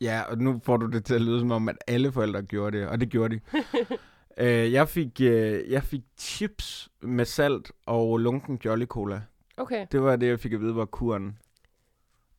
Ja, 0.00 0.22
og 0.22 0.38
nu 0.38 0.60
får 0.64 0.76
du 0.76 0.86
det 0.86 1.04
til 1.04 1.14
at 1.14 1.20
lyde 1.20 1.40
som 1.40 1.50
om, 1.50 1.68
at 1.68 1.76
alle 1.86 2.12
forældre 2.12 2.42
gjorde 2.42 2.78
det, 2.78 2.88
og 2.88 3.00
det 3.00 3.08
gjorde 3.08 3.36
de. 3.36 3.40
øh, 4.44 4.72
jeg, 4.72 4.88
fik, 4.88 5.20
øh, 5.20 5.70
jeg 5.70 5.82
fik 5.82 6.02
chips 6.18 6.88
med 7.02 7.24
salt 7.24 7.72
og 7.86 8.18
lunken 8.18 8.60
Jolly 8.64 8.86
Cola. 8.86 9.22
Okay. 9.56 9.86
Det 9.92 10.02
var 10.02 10.16
det, 10.16 10.26
jeg 10.26 10.40
fik 10.40 10.52
at 10.52 10.60
vide 10.60 10.76
var 10.76 10.84
kuren. 10.84 11.38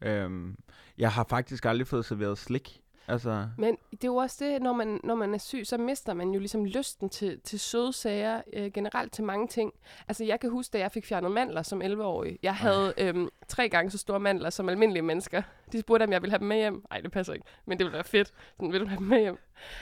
Øhm, 0.01 0.55
jeg 0.97 1.11
har 1.11 1.23
faktisk 1.29 1.65
aldrig 1.65 1.87
fået 1.87 2.05
serveret 2.05 2.37
slik. 2.37 2.81
Altså, 3.07 3.47
Men 3.57 3.77
det 3.91 4.03
er 4.03 4.07
jo 4.07 4.15
også 4.15 4.45
det, 4.45 4.61
når 4.61 4.73
man, 4.73 4.99
når 5.03 5.15
man 5.15 5.33
er 5.33 5.37
syg, 5.37 5.61
så 5.67 5.77
mister 5.77 6.13
man 6.13 6.29
jo 6.29 6.39
ligesom 6.39 6.65
lysten 6.65 7.09
til, 7.09 7.39
til 7.43 7.59
søde 7.59 7.93
sager, 7.93 8.41
øh, 8.53 8.71
generelt 8.71 9.13
til 9.13 9.23
mange 9.23 9.47
ting. 9.47 9.73
Altså 10.07 10.23
jeg 10.23 10.39
kan 10.39 10.49
huske, 10.49 10.73
da 10.73 10.79
jeg 10.79 10.91
fik 10.91 11.05
fjernet 11.05 11.31
mandler 11.31 11.61
som 11.61 11.81
11-årig. 11.81 12.39
Jeg 12.43 12.55
havde 12.55 12.93
øhm, 12.97 13.29
tre 13.47 13.69
gange 13.69 13.91
så 13.91 13.97
store 13.97 14.19
mandler 14.19 14.49
som 14.49 14.69
almindelige 14.69 15.01
mennesker. 15.03 15.41
De 15.71 15.79
spurgte, 15.79 16.03
om 16.03 16.11
jeg 16.11 16.21
ville 16.21 16.31
have 16.31 16.39
dem 16.39 16.47
med 16.47 16.57
hjem. 16.57 16.83
Nej, 16.89 16.99
det 17.01 17.11
passer 17.11 17.33
ikke, 17.33 17.45
men 17.65 17.77
det 17.77 17.85
ville 17.85 17.93
være 17.93 18.03
fedt. 18.03 18.33
Sådan, 18.55 18.71
vil 18.71 18.81
du 18.81 18.85
have 18.87 18.99
dem 18.99 19.07
med 19.07 19.19
hjem? 19.19 19.37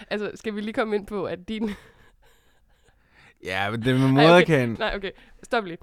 Altså, 0.09 0.31
skal 0.35 0.55
vi 0.55 0.61
lige 0.61 0.73
komme 0.73 0.95
ind 0.95 1.07
på, 1.07 1.25
at 1.25 1.47
din... 1.47 1.69
ja, 3.43 3.69
men 3.71 3.81
det 3.81 3.95
med 3.95 4.03
Ej, 4.03 4.09
okay. 4.09 4.23
moderkagen. 4.23 4.75
Nej, 4.79 4.95
okay, 4.95 5.11
stop 5.43 5.65
lige. 5.65 5.77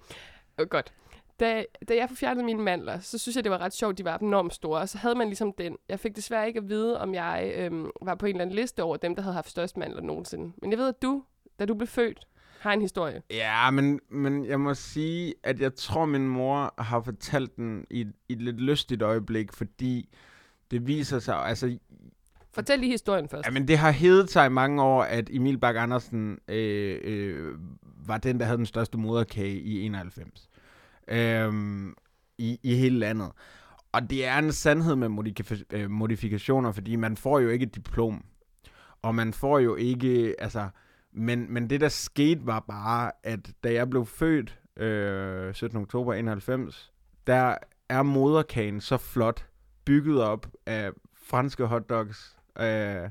Oh, 0.58 0.66
godt. 0.66 0.92
Da, 1.40 1.64
da 1.88 1.94
jeg 1.94 2.08
fjernede 2.14 2.44
mine 2.44 2.62
mandler, 2.62 2.98
så 2.98 3.18
synes 3.18 3.36
jeg, 3.36 3.44
det 3.44 3.52
var 3.52 3.58
ret 3.58 3.74
sjovt, 3.74 3.98
de 3.98 4.04
var 4.04 4.18
enormt 4.18 4.54
store. 4.54 4.80
Og 4.80 4.88
så 4.88 4.98
havde 4.98 5.14
man 5.14 5.26
ligesom 5.26 5.52
den. 5.52 5.76
Jeg 5.88 6.00
fik 6.00 6.16
desværre 6.16 6.48
ikke 6.48 6.58
at 6.58 6.68
vide, 6.68 7.00
om 7.00 7.14
jeg 7.14 7.52
øhm, 7.56 7.90
var 8.02 8.14
på 8.14 8.26
en 8.26 8.30
eller 8.30 8.42
anden 8.42 8.56
liste 8.56 8.82
over 8.82 8.96
dem, 8.96 9.14
der 9.14 9.22
havde 9.22 9.34
haft 9.34 9.50
størst 9.50 9.76
mandler 9.76 10.02
nogensinde. 10.02 10.52
Men 10.62 10.70
jeg 10.70 10.78
ved, 10.78 10.88
at 10.88 11.02
du, 11.02 11.22
da 11.58 11.64
du 11.64 11.74
blev 11.74 11.88
født, 11.88 12.26
har 12.60 12.72
en 12.72 12.80
historie. 12.80 13.22
Ja, 13.30 13.70
men, 13.70 14.00
men 14.10 14.46
jeg 14.46 14.60
må 14.60 14.74
sige, 14.74 15.34
at 15.42 15.60
jeg 15.60 15.74
tror, 15.74 16.04
min 16.04 16.28
mor 16.28 16.74
har 16.78 17.02
fortalt 17.02 17.56
den 17.56 17.86
i, 17.90 18.00
i 18.28 18.32
et 18.32 18.42
lidt 18.42 18.60
lystigt 18.60 19.02
øjeblik, 19.02 19.52
fordi 19.52 20.08
det 20.70 20.86
viser 20.86 21.18
sig, 21.18 21.36
altså, 21.36 21.78
Fortæl 22.52 22.78
lige 22.78 22.90
historien 22.90 23.28
først. 23.28 23.46
ja, 23.46 23.50
men 23.50 23.68
det 23.68 23.78
har 23.78 23.90
heddet 23.90 24.30
sig 24.30 24.46
i 24.46 24.48
mange 24.48 24.82
år, 24.82 25.02
at 25.02 25.30
Emil 25.32 25.58
Bak 25.58 25.76
Andersen 25.78 26.38
øh, 26.48 27.00
øh, 27.04 27.54
var 28.06 28.18
den, 28.18 28.40
der 28.40 28.44
havde 28.44 28.58
den 28.58 28.66
største 28.66 28.98
moderkage 28.98 29.60
i 29.60 29.80
91. 29.82 30.49
Øhm, 31.10 31.94
i, 32.38 32.60
I 32.62 32.74
hele 32.74 32.98
landet. 32.98 33.32
Og 33.92 34.10
det 34.10 34.26
er 34.26 34.38
en 34.38 34.52
sandhed 34.52 34.96
med 34.96 35.08
modif- 35.08 35.64
øh, 35.70 35.90
modifikationer, 35.90 36.72
fordi 36.72 36.96
man 36.96 37.16
får 37.16 37.38
jo 37.38 37.48
ikke 37.48 37.66
et 37.66 37.74
diplom. 37.74 38.24
Og 39.02 39.14
man 39.14 39.32
får 39.32 39.58
jo 39.58 39.74
ikke, 39.74 40.34
altså... 40.38 40.68
Men, 41.12 41.52
men 41.52 41.70
det, 41.70 41.80
der 41.80 41.88
skete, 41.88 42.46
var 42.46 42.60
bare, 42.60 43.12
at 43.22 43.52
da 43.64 43.72
jeg 43.72 43.90
blev 43.90 44.06
født 44.06 44.58
øh, 44.76 45.54
17. 45.54 45.78
oktober 45.80 46.14
91, 46.14 46.92
der 47.26 47.56
er 47.88 48.02
moderkagen 48.02 48.80
så 48.80 48.96
flot 48.96 49.46
bygget 49.84 50.22
op 50.22 50.46
af 50.66 50.90
franske 51.14 51.64
hotdogs, 51.64 52.38
øh, 52.60 53.10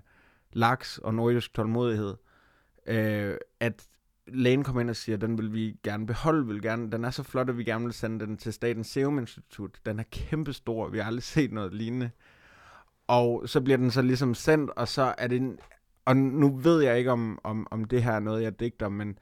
laks 0.54 0.98
og 0.98 1.14
nordjysk 1.14 1.54
tålmodighed, 1.54 2.16
øh, 2.88 3.38
at 3.60 3.88
lægen 4.34 4.64
kommer 4.64 4.82
ind 4.82 4.90
og 4.90 4.96
siger, 4.96 5.18
den 5.18 5.38
vil 5.38 5.54
vi 5.54 5.78
gerne 5.84 6.06
beholde, 6.06 6.48
vil 6.48 6.62
gerne, 6.62 6.92
den 6.92 7.06
er 7.06 7.10
så 7.10 7.24
flot, 7.24 7.50
at 7.50 7.58
vi 7.58 7.64
gerne 7.64 7.86
vil 7.86 7.94
sende 7.94 8.26
den 8.26 8.38
til 8.38 8.54
Statens 8.54 8.88
Serum 8.88 9.20
Institut. 9.20 9.80
Den 9.86 10.00
er 10.00 10.04
kæmpestor, 10.12 10.90
vi 10.90 10.98
har 10.98 11.06
aldrig 11.06 11.24
set 11.24 11.52
noget 11.52 11.74
lignende. 11.74 12.10
Og 13.08 13.44
så 13.46 13.62
bliver 13.62 13.78
den 13.78 13.92
så 13.92 14.02
ligesom 14.02 14.34
sendt, 14.34 14.72
og 14.76 14.88
så 14.88 15.16
er 15.18 15.28
det 15.28 15.36
en, 15.36 15.60
og 16.06 16.18
nu 16.18 16.58
ved 16.58 16.82
jeg 16.82 16.98
ikke, 16.98 17.12
om, 17.12 17.40
om, 17.44 17.68
om 17.72 17.86
det 17.86 18.04
her 18.04 18.12
er 18.12 18.20
noget, 18.20 18.44
jeg 18.44 18.60
digter, 18.60 18.90
men 18.90 19.18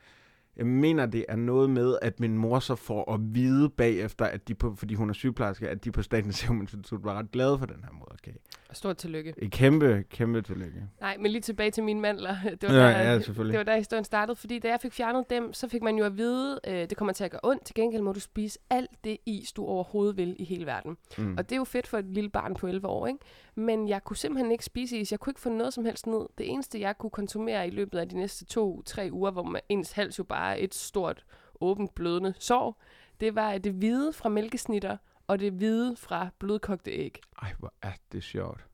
jeg 0.58 0.66
mener, 0.68 1.06
det 1.06 1.26
er 1.30 1.36
noget 1.36 1.70
med, 1.70 1.98
at 2.02 2.20
min 2.20 2.38
mor 2.38 2.60
så 2.60 2.76
får 2.76 3.14
at 3.14 3.20
vide 3.24 3.70
bagefter, 3.70 4.26
at 4.26 4.48
de 4.48 4.56
på, 4.56 4.76
fordi 4.76 4.94
hun 4.94 5.10
er 5.10 5.14
sygeplejerske, 5.14 5.70
at 5.70 5.84
de 5.86 5.92
på 5.92 6.02
Statens 6.02 6.36
Serum 6.36 6.62
Institut 6.62 7.04
var 7.04 7.14
ret 7.14 7.32
glade 7.32 7.60
for 7.60 7.66
den 7.66 7.84
her 7.84 7.92
moderkage. 7.94 8.38
Stort 8.72 8.98
tillykke. 8.98 9.34
Et 9.38 9.52
kæmpe, 9.52 10.04
kæmpe 10.10 10.42
tillykke. 10.42 10.84
Nej, 11.02 11.18
men 11.20 11.32
lige 11.32 11.42
tilbage 11.42 11.72
til 11.72 11.84
mine 11.84 12.00
mandler. 12.02 12.36
Det 12.62 12.70
var, 12.70 12.76
Ja, 12.76 12.82
der, 12.82 13.12
ja, 13.12 13.20
selvfølgelig. 13.20 13.54
det 13.54 13.58
var 13.58 13.72
der 13.72 13.78
historien 13.78 14.04
startede, 14.06 14.36
fordi 14.36 14.60
da 14.60 14.68
jeg 14.68 14.80
fik 14.82 14.94
fjernet 14.94 15.30
dem, 15.30 15.54
så 15.54 15.68
fik 15.68 15.84
man 15.84 15.98
jo 15.98 16.06
at 16.06 16.18
vide, 16.18 16.60
øh, 16.68 16.74
det 16.90 16.98
kommer 16.98 17.14
til 17.14 17.24
at 17.24 17.32
gøre 17.32 17.42
ondt. 17.44 17.66
Til 17.66 17.76
gengæld 17.76 18.02
må 18.02 18.12
du 18.14 18.20
spise 18.20 18.60
alt 18.70 18.90
det 19.04 19.18
is, 19.26 19.52
du 19.52 19.66
overhovedet 19.66 20.18
vil 20.18 20.36
i 20.40 20.44
hele 20.44 20.66
verden. 20.66 20.98
Mm. 21.18 21.36
Og 21.38 21.50
det 21.50 21.52
er 21.56 21.58
jo 21.58 21.64
fedt 21.64 21.88
for 21.88 21.98
et 21.98 22.06
lille 22.06 22.30
barn 22.30 22.54
på 22.54 22.68
11 22.68 22.88
år, 22.88 23.08
ikke? 23.08 23.20
Men 23.56 23.90
jeg 23.90 24.04
kunne 24.04 24.18
simpelthen 24.18 24.52
ikke 24.52 24.66
spise 24.66 24.98
is. 24.98 25.12
Jeg 25.12 25.20
kunne 25.20 25.32
ikke 25.32 25.42
få 25.42 25.50
noget 25.50 25.74
som 25.74 25.86
helst 25.86 26.08
ned. 26.08 26.22
Det 26.38 26.50
eneste, 26.52 26.80
jeg 26.80 26.98
kunne 26.98 27.10
konsumere 27.10 27.68
i 27.68 27.70
løbet 27.70 28.00
af 28.00 28.10
de 28.10 28.18
næste 28.18 28.46
to-tre 28.46 29.10
uger, 29.12 29.32
hvor 29.32 29.44
man, 29.44 29.62
ens 29.70 29.92
hals 29.92 30.20
jo 30.20 30.24
bare 30.24 30.47
er 30.51 30.56
et 30.60 30.75
stort, 30.75 31.25
åbent, 31.62 31.96
blødende 31.96 32.34
sår, 32.39 32.82
det 33.20 33.36
var 33.36 33.58
det 33.58 33.74
hvide 33.74 34.13
fra 34.13 34.30
mælkesnitter 34.30 34.98
og 35.27 35.39
det 35.39 35.54
hvide 35.54 35.96
fra 35.96 36.30
blødkogte 36.39 36.92
æg. 36.92 37.20
Ej, 37.42 37.54
hvor 37.60 37.74
er 37.82 37.94
det 38.12 38.24
sjovt. 38.24 38.66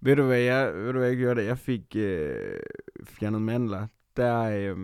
Ved 0.00 0.16
du, 0.16 0.22
hvad 0.22 0.38
jeg, 0.38 0.74
ved 0.74 0.92
du, 0.92 0.98
hvad 0.98 1.08
jeg 1.08 1.16
gjorde, 1.16 1.40
da 1.40 1.46
jeg 1.46 1.58
fik 1.58 1.96
øh, 1.96 2.58
fjernet 3.04 3.42
mandler? 3.42 3.86
Der, 4.16 4.42
øh, 4.42 4.76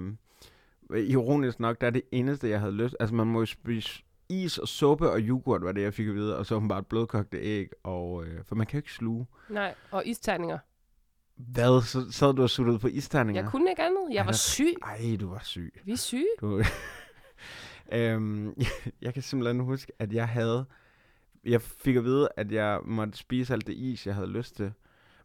ironisk 1.01 1.61
nok, 1.61 1.81
der 1.81 1.87
er 1.87 1.91
det 1.91 2.03
eneste, 2.13 2.49
jeg 2.49 2.61
havde 2.61 2.73
lyst. 2.73 2.97
Altså, 3.01 3.15
man 3.15 3.27
må 3.27 3.41
jo 3.41 3.47
spise 3.47 4.03
is 4.29 4.59
og 4.59 4.69
suppe 4.69 5.11
og 5.11 5.21
yoghurt, 5.21 5.63
var 5.63 5.73
det, 5.73 5.83
jeg 5.83 5.95
fik 5.95 6.09
at 6.09 6.15
vide. 6.15 6.37
Og 6.37 6.47
så 6.47 6.61
bare 6.61 6.83
blødkogte 6.83 7.39
æg, 7.39 7.69
og, 7.83 8.25
øh, 8.27 8.45
for 8.45 8.55
man 8.55 8.67
kan 8.67 8.77
jo 8.77 8.79
ikke 8.79 8.93
sluge. 8.93 9.27
Nej, 9.49 9.75
og 9.91 10.07
isterninger. 10.07 10.59
Hvad? 11.39 11.83
Så 11.83 12.13
sad 12.13 12.35
du 12.35 12.43
og 12.43 12.51
suttede 12.51 12.79
på 12.79 12.87
isterninger? 12.87 13.43
Jeg 13.43 13.51
kunne 13.51 13.71
ikke 13.71 13.83
andet. 13.83 14.03
Jeg 14.11 14.21
Ej, 14.21 14.25
var 14.25 14.33
syg. 14.33 14.75
Ej, 14.83 15.17
du 15.21 15.29
var 15.29 15.41
syg. 15.45 15.81
Vi 15.85 15.93
er 15.93 15.97
syge. 15.97 16.27
Du... 16.41 16.63
øhm, 17.93 18.55
jeg 19.03 19.15
kan 19.15 19.23
simpelthen 19.23 19.61
huske, 19.61 19.93
at 19.99 20.13
jeg 20.13 20.29
havde... 20.29 20.65
Jeg 21.45 21.63
fik 21.63 21.97
at 21.97 22.05
vide, 22.05 22.29
at 22.37 22.53
jeg 22.53 22.81
måtte 22.85 23.19
spise 23.19 23.53
alt 23.53 23.67
det 23.67 23.75
is, 23.75 24.07
jeg 24.07 24.15
havde 24.15 24.29
lyst 24.29 24.57
til. 24.57 24.73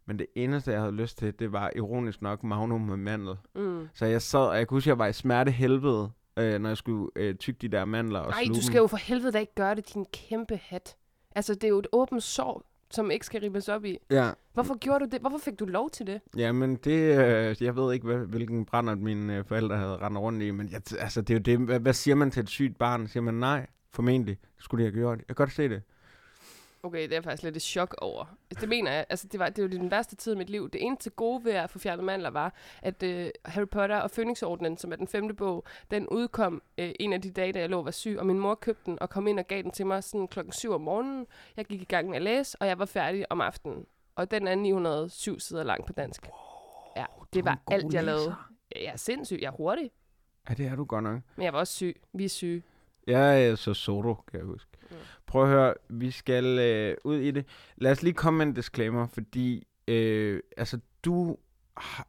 Men 0.06 0.20
det 0.20 0.28
eneste, 0.36 0.72
jeg 0.72 0.80
havde 0.80 0.96
lyst 0.96 1.18
til, 1.18 1.40
det 1.40 1.52
var 1.52 1.72
ironisk 1.76 2.22
nok 2.22 2.44
magnum 2.44 2.82
med 2.82 2.98
mandel. 2.98 3.36
Mm. 3.56 3.88
Så 3.94 4.06
jeg 4.06 4.22
sad, 4.22 4.40
og 4.40 4.58
jeg 4.58 4.68
kunne 4.68 4.76
huske, 4.76 4.88
at 4.88 4.90
jeg 4.90 5.00
var 5.00 5.08
i 5.08 5.14
smertehelvede, 5.14 6.12
øh, 6.38 6.62
når 6.62 6.70
jeg 6.70 6.78
skulle 6.78 7.12
øh, 7.16 7.36
tygge 7.36 7.58
de 7.62 7.78
der 7.78 7.86
mandler 7.86 8.20
og 8.20 8.32
Nej, 8.32 8.44
du 8.48 8.62
skal 8.62 8.78
jo 8.78 8.88
for 8.88 8.98
helvede 8.98 9.32
da 9.32 9.40
ikke 9.40 9.56
gøre 9.56 9.76
det, 9.76 9.94
din 9.94 10.06
kæmpe 10.14 10.60
hat. 10.64 10.96
Altså, 11.36 11.54
det 11.56 11.64
er 11.64 11.70
jo 11.70 11.80
et 11.80 11.88
åbent 11.92 12.24
sår, 12.24 12.64
som 12.94 13.12
ikke 13.12 13.26
skal 13.26 13.42
ribes 13.42 13.70
op 13.70 13.86
i. 13.86 13.98
Ja, 14.12 14.30
Hvorfor 14.54 14.78
gjorde 14.78 15.06
du 15.06 15.10
det? 15.12 15.20
Hvorfor 15.22 15.38
fik 15.38 15.60
du 15.60 15.66
lov 15.66 15.90
til 15.90 16.08
det? 16.08 16.22
ja, 16.38 16.52
men 16.52 16.76
det, 16.76 17.20
øh, 17.26 17.56
jeg 17.62 17.76
ved 17.76 17.94
ikke, 17.94 18.06
hvad, 18.06 18.18
hvilken 18.18 18.66
brænder 18.66 18.96
mine 18.96 19.38
øh, 19.38 19.46
forældre 19.46 19.78
havde 19.78 19.98
rendt 19.98 20.18
rundt 20.18 20.44
i, 20.44 20.52
men 20.52 20.70
jeg, 20.72 20.82
altså, 21.00 21.22
det 21.22 21.30
er 21.30 21.34
jo 21.34 21.42
det, 21.42 21.60
hvad, 21.60 21.80
hvad 21.80 21.94
siger 21.94 22.16
man 22.16 22.32
til 22.32 22.44
et 22.44 22.50
sygt 22.50 22.78
barn? 22.78 23.08
Siger 23.08 23.24
man 23.24 23.34
nej? 23.34 23.68
Formentlig. 23.92 24.38
Det 24.56 24.64
skulle 24.64 24.86
de 24.86 24.90
have 24.92 25.00
gjort. 25.00 25.18
Jeg 25.18 25.28
kan 25.28 25.36
godt 25.36 25.52
se 25.52 25.70
det. 25.70 25.82
Okay, 26.86 27.04
det 27.04 27.12
er 27.12 27.16
jeg 27.16 27.24
faktisk 27.24 27.44
lidt 27.44 27.56
et 27.56 27.62
chok 27.62 27.96
over. 27.98 28.26
Det 28.62 28.70
mener 28.70 28.92
jeg. 28.92 29.06
Altså, 29.10 29.28
det, 29.28 29.40
var, 29.40 29.50
det 29.50 29.64
var 29.64 29.70
den 29.70 29.92
værste 29.92 30.16
tid 30.16 30.34
i 30.34 30.38
mit 30.38 30.50
liv. 30.50 30.70
Det 30.70 30.84
eneste 30.84 31.10
gode 31.10 31.46
ved 31.46 31.52
at 31.52 31.70
få 31.70 31.80
fjernet 31.80 32.06
mandler 32.06 32.30
var, 32.30 32.54
at 32.82 33.04
uh, 33.04 33.10
Harry 33.46 33.68
Potter 33.68 33.98
og 33.98 34.12
Fønixordenen, 34.12 34.78
som 34.78 34.92
er 34.92 34.96
den 34.96 35.08
femte 35.08 35.34
bog, 35.34 35.64
den 35.92 36.08
udkom 36.08 36.54
uh, 36.54 36.88
en 37.00 37.14
af 37.14 37.22
de 37.22 37.32
dage, 37.32 37.54
da 37.54 37.60
jeg 37.60 37.70
lå 37.70 37.78
og 37.78 37.86
var 37.86 37.92
syg, 37.92 38.16
og 38.20 38.26
min 38.26 38.40
mor 38.40 38.56
købte 38.56 38.82
den 38.86 39.00
og 39.02 39.10
kom 39.10 39.28
ind 39.28 39.40
og 39.40 39.48
gav 39.48 39.62
den 39.62 39.72
til 39.72 39.86
mig 39.86 40.04
sådan 40.04 40.28
klokken 40.28 40.54
7 40.54 40.72
om 40.72 40.82
morgenen. 40.82 41.28
Jeg 41.58 41.66
gik 41.66 41.82
i 41.82 41.86
gang 41.86 42.10
med 42.10 42.16
at 42.16 42.22
læse, 42.22 42.58
og 42.60 42.68
jeg 42.68 42.80
var 42.80 42.86
færdig 42.86 43.32
om 43.32 43.42
aftenen. 43.42 43.86
Og 44.16 44.32
den 44.32 44.48
er 44.48 44.56
907 44.56 45.40
sider 45.40 45.64
lang 45.64 45.86
på 45.86 45.94
dansk. 45.94 46.28
Ja, 46.96 47.06
det 47.34 47.46
var 47.46 47.62
alt, 47.72 47.94
jeg 47.94 48.04
lavede. 48.04 48.36
Jeg 48.76 48.84
er 48.86 48.98
sindssyg. 48.98 49.40
Jeg 49.42 49.48
er 49.48 49.52
hurtig. 49.52 49.92
Ja, 50.50 50.54
det 50.54 50.68
er 50.68 50.76
du 50.76 50.86
godt 50.86 51.04
nok. 51.04 51.22
Men 51.36 51.44
jeg 51.44 51.54
var 51.54 51.60
også 51.60 51.74
syg. 51.74 52.02
Vi 52.14 52.26
er 52.26 52.30
syge. 52.30 52.64
Er 53.08 53.56
så 53.56 53.74
Soto, 53.74 54.14
kan 54.14 54.40
jeg 54.40 54.46
huske. 54.46 54.70
Mm. 54.90 54.96
Prøv 55.26 55.44
at 55.44 55.50
høre, 55.50 55.74
vi 55.90 56.12
skal 56.12 56.60
øh, 56.60 56.98
ud 57.04 57.18
i 57.18 57.32
det. 57.32 57.46
Lad 57.78 57.92
os 57.92 58.04
lige 58.04 58.14
komme 58.14 58.38
med 58.38 58.46
en 58.46 58.54
disclaimer, 58.54 59.08
fordi 59.08 59.68
øh, 59.88 60.40
altså, 60.58 60.80
du 61.04 61.38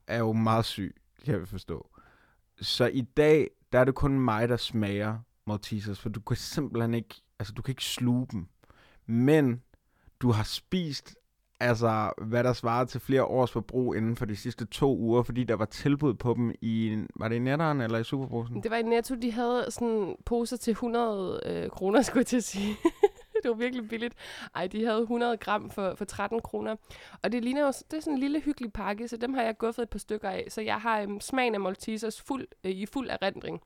er 0.07 0.19
jo 0.19 0.33
meget 0.33 0.65
syg, 0.65 0.97
kan 1.25 1.39
jeg 1.39 1.49
forstå. 1.49 1.91
Så 2.61 2.87
i 2.87 3.01
dag, 3.01 3.51
der 3.73 3.79
er 3.79 3.85
det 3.85 3.95
kun 3.95 4.21
mig, 4.21 4.49
der 4.49 4.57
smager 4.57 5.19
Maltesers, 5.47 6.01
for 6.01 6.09
du 6.09 6.21
kan 6.21 6.37
simpelthen 6.37 6.95
ikke, 6.95 7.15
altså 7.39 7.55
du 7.55 7.63
kan 7.63 7.73
ikke 7.73 7.85
sluge 7.85 8.27
dem. 8.33 8.47
Men 9.07 9.63
du 10.21 10.31
har 10.31 10.45
spist, 10.45 11.17
altså 11.61 12.13
hvad 12.23 12.45
der 12.45 12.53
svarede 12.53 12.91
til 12.91 13.01
flere 13.01 13.25
års 13.25 13.51
forbrug 13.51 13.97
inden 13.97 14.17
for 14.17 14.25
de 14.25 14.37
sidste 14.37 14.67
to 14.67 14.99
uger, 14.99 15.23
fordi 15.23 15.45
der 15.45 15.55
var 15.55 15.65
tilbud 15.65 16.15
på 16.15 16.35
dem 16.35 16.55
i, 16.61 16.99
var 17.17 17.29
det 17.29 17.37
i 17.37 17.39
netteren 17.39 17.81
eller 17.81 17.99
i 17.99 18.05
Superbrugsen? 18.05 18.63
Det 18.63 18.71
var 18.71 18.77
i 18.77 18.83
Netto, 18.83 19.15
de 19.15 19.33
havde 19.33 19.67
sådan 19.69 20.17
poser 20.27 20.57
til 20.57 20.71
100 20.71 21.41
øh, 21.47 21.71
kroner, 21.71 22.03
skulle 22.03 22.21
jeg 22.21 22.27
til 22.27 22.37
at 22.37 22.45
sige. 22.45 22.77
det 23.45 23.51
var 23.51 23.57
virkelig 23.57 23.89
billigt. 23.89 24.15
Ej, 24.55 24.67
de 24.67 24.85
havde 24.85 25.01
100 25.01 25.37
gram 25.37 25.71
for, 25.71 25.95
for 25.95 26.05
13 26.05 26.41
kroner. 26.41 26.77
Og 27.23 27.33
det 27.33 27.45
ligner 27.45 27.61
jo, 27.63 27.73
det 27.91 27.97
er 27.97 28.01
sådan 28.01 28.13
en 28.13 28.19
lille 28.21 28.41
hyggelig 28.41 28.73
pakke, 28.73 29.09
så 29.09 29.17
dem 29.17 29.35
har 29.35 29.43
jeg 29.43 29.59
guffet 29.59 29.83
et 29.83 29.89
par 29.91 29.99
stykker 29.99 30.29
af. 30.29 30.47
Så 30.49 30.61
jeg 30.61 30.77
har 30.81 31.01
øhm, 31.01 31.21
smagen 31.21 31.55
af 31.55 31.61
Maltesers 31.61 32.23
fuld, 32.23 32.47
øh, 32.65 32.71
i 32.71 32.87
fuld 32.87 33.11
erindring. 33.11 33.61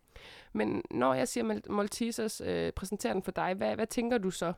Men 0.53 0.83
når 0.91 1.15
jeg 1.15 1.29
siger 1.29 1.45
Mal- 1.45 1.73
Maltesers, 1.73 2.41
øh, 2.45 2.73
præsenterer 2.73 3.13
den 3.13 3.23
for 3.23 3.31
dig, 3.33 3.55
hvad, 3.55 3.75
hvad 3.75 3.87
tænker 3.87 4.19
du 4.19 4.31
så? 4.31 4.53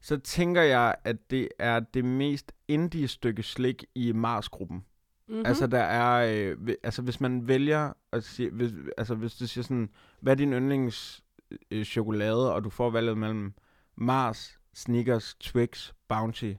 så 0.00 0.16
tænker 0.18 0.62
jeg, 0.62 0.94
at 1.04 1.30
det 1.30 1.48
er 1.58 1.80
det 1.80 2.04
mest 2.04 2.52
indie 2.68 3.08
stykke 3.08 3.42
slik 3.42 3.84
i 3.94 4.12
Mars-gruppen. 4.12 4.84
Mm-hmm. 5.28 5.46
Altså, 5.46 5.66
der 5.66 5.78
er, 5.80 6.34
øh, 6.34 6.74
altså, 6.82 7.02
hvis 7.02 7.20
man 7.20 7.48
vælger 7.48 7.92
at 8.12 8.24
sige, 8.24 8.50
hvis, 8.50 8.70
altså, 8.98 9.14
hvis 9.14 9.34
du 9.34 9.46
siger 9.46 9.62
sådan, 9.62 9.90
hvad 10.20 10.32
er 10.32 10.36
din 10.36 10.52
yndlings 10.52 11.22
øh, 11.70 11.84
chokolade, 11.84 12.54
og 12.54 12.64
du 12.64 12.70
får 12.70 12.90
valget 12.90 13.18
mellem 13.18 13.54
Mars, 13.96 14.59
Snickers, 14.74 15.34
Twix, 15.40 15.92
Bounty, 16.08 16.52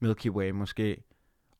Milky 0.00 0.28
Way 0.30 0.50
måske, 0.50 1.02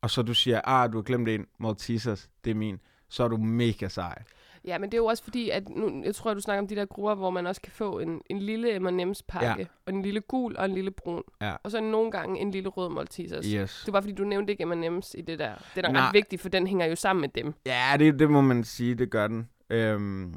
og 0.00 0.11
så 0.11 0.22
du 0.22 0.34
siger, 0.34 0.61
ah, 0.64 0.92
du 0.92 0.96
har 0.99 1.02
glemt 1.02 1.28
en, 1.28 1.46
Maltesers, 1.58 2.30
det 2.44 2.50
er 2.50 2.54
min, 2.54 2.80
så 3.08 3.25
er 3.25 3.28
du 3.28 3.37
mega 3.37 3.88
sej. 3.88 4.22
Ja, 4.64 4.78
men 4.78 4.90
det 4.90 4.96
er 4.96 4.99
jo 4.99 5.06
også 5.06 5.25
fordi, 5.25 5.50
at 5.50 5.68
nu, 5.68 6.02
jeg 6.04 6.14
tror, 6.14 6.34
du 6.34 6.40
snakker 6.40 6.62
om 6.62 6.68
de 6.68 6.76
der 6.76 6.84
grupper, 6.84 7.14
hvor 7.14 7.30
man 7.30 7.46
også 7.46 7.61
kan 7.61 7.72
få 7.72 7.99
en, 7.99 8.20
en 8.30 8.38
lille 8.38 8.78
M&M's 8.80 9.20
pakke, 9.28 9.46
Ja. 9.62 9.66
og 9.87 9.92
en 9.92 10.02
lille 10.02 10.20
gul 10.20 10.56
og 10.56 10.64
en 10.64 10.75
lille 10.75 10.90
brun. 10.90 11.22
Ja. 11.40 11.56
Og 11.62 11.70
så 11.70 11.80
nogle 11.80 12.11
gange 12.11 12.40
en 12.40 12.50
lille 12.50 12.68
rød 12.68 12.88
Maltesers. 12.90 13.46
Yes. 13.46 13.82
Det 13.87 13.92
var 13.92 14.00
fordi, 14.00 14.12
du 14.12 14.25
nævnte 14.25 14.50
ikke 14.52 14.64
M&M's 14.66 15.12
i 15.18 15.20
det 15.22 15.38
der. 15.38 15.54
Det 15.75 15.84
er 15.87 15.92
da 15.92 16.06
ret 16.06 16.14
vigtigt, 16.14 16.42
for 16.42 16.49
den 16.49 16.66
hænger 16.66 16.87
jo 16.87 16.96
sammen 16.96 17.20
med 17.20 17.28
dem. 17.28 17.54
Ja, 17.66 17.96
det, 17.99 18.18
det 18.18 18.30
må 18.30 18.40
man 18.40 18.64
sige, 18.64 18.94
det 18.94 19.11
gør 19.11 19.26
den. 19.28 19.49
Øhm, 19.70 20.34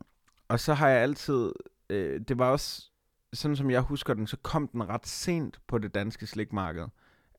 og 0.48 0.60
så 0.60 0.74
har 0.74 0.90
jeg 0.90 1.02
altid, 1.02 1.52
øh, 1.90 2.22
det 2.28 2.38
var 2.40 2.52
også, 2.52 2.92
sådan 3.34 3.56
som 3.56 3.72
jeg 3.72 3.82
husker 3.82 4.14
den, 4.14 4.28
så 4.28 4.38
kom 4.38 4.68
den 4.68 4.90
ret 4.90 5.08
sent 5.08 5.60
på 5.68 5.78
det 5.78 5.96
danske 5.96 6.28
slikmarked. 6.28 6.86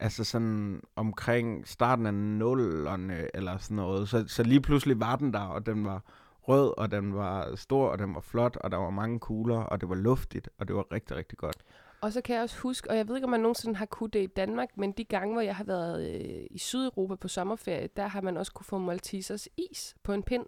Altså 0.00 0.24
sådan 0.24 0.82
omkring 0.96 1.68
starten 1.68 2.06
af 2.06 2.14
nullerne 2.14 3.36
eller 3.36 3.58
sådan 3.58 3.76
noget. 3.76 4.08
Så, 4.08 4.24
så 4.28 4.42
lige 4.42 4.60
pludselig 4.60 5.00
var 5.00 5.16
den 5.16 5.32
der, 5.32 5.40
og 5.40 5.66
den 5.66 5.84
var 5.84 6.02
rød, 6.48 6.78
og 6.78 6.90
den 6.90 7.14
var 7.14 7.56
stor, 7.56 7.88
og 7.88 7.98
den 7.98 8.14
var 8.14 8.20
flot, 8.20 8.56
og 8.56 8.70
der 8.70 8.76
var 8.76 8.90
mange 8.90 9.20
kugler, 9.20 9.58
og 9.58 9.80
det 9.80 9.88
var 9.88 9.94
luftigt, 9.94 10.48
og 10.58 10.68
det 10.68 10.76
var 10.76 10.92
rigtig, 10.92 11.16
rigtig 11.16 11.38
godt. 11.38 11.56
Og 12.00 12.12
så 12.12 12.20
kan 12.20 12.34
jeg 12.34 12.42
også 12.42 12.58
huske, 12.58 12.90
og 12.90 12.96
jeg 12.96 13.08
ved 13.08 13.16
ikke, 13.16 13.24
om 13.24 13.30
man 13.30 13.40
nogensinde 13.40 13.76
har 13.76 13.86
kunnet 13.86 14.12
det 14.12 14.22
i 14.22 14.26
Danmark, 14.26 14.68
men 14.76 14.92
de 14.92 15.04
gange, 15.04 15.32
hvor 15.32 15.42
jeg 15.42 15.56
har 15.56 15.64
været 15.64 16.14
øh, 16.14 16.46
i 16.50 16.58
Sydeuropa 16.58 17.14
på 17.14 17.28
sommerferie, 17.28 17.88
der 17.96 18.06
har 18.06 18.20
man 18.20 18.36
også 18.36 18.52
kunne 18.52 18.64
få 18.64 18.78
Maltesers 18.78 19.48
is 19.56 19.96
på 20.02 20.12
en 20.12 20.22
pind. 20.22 20.46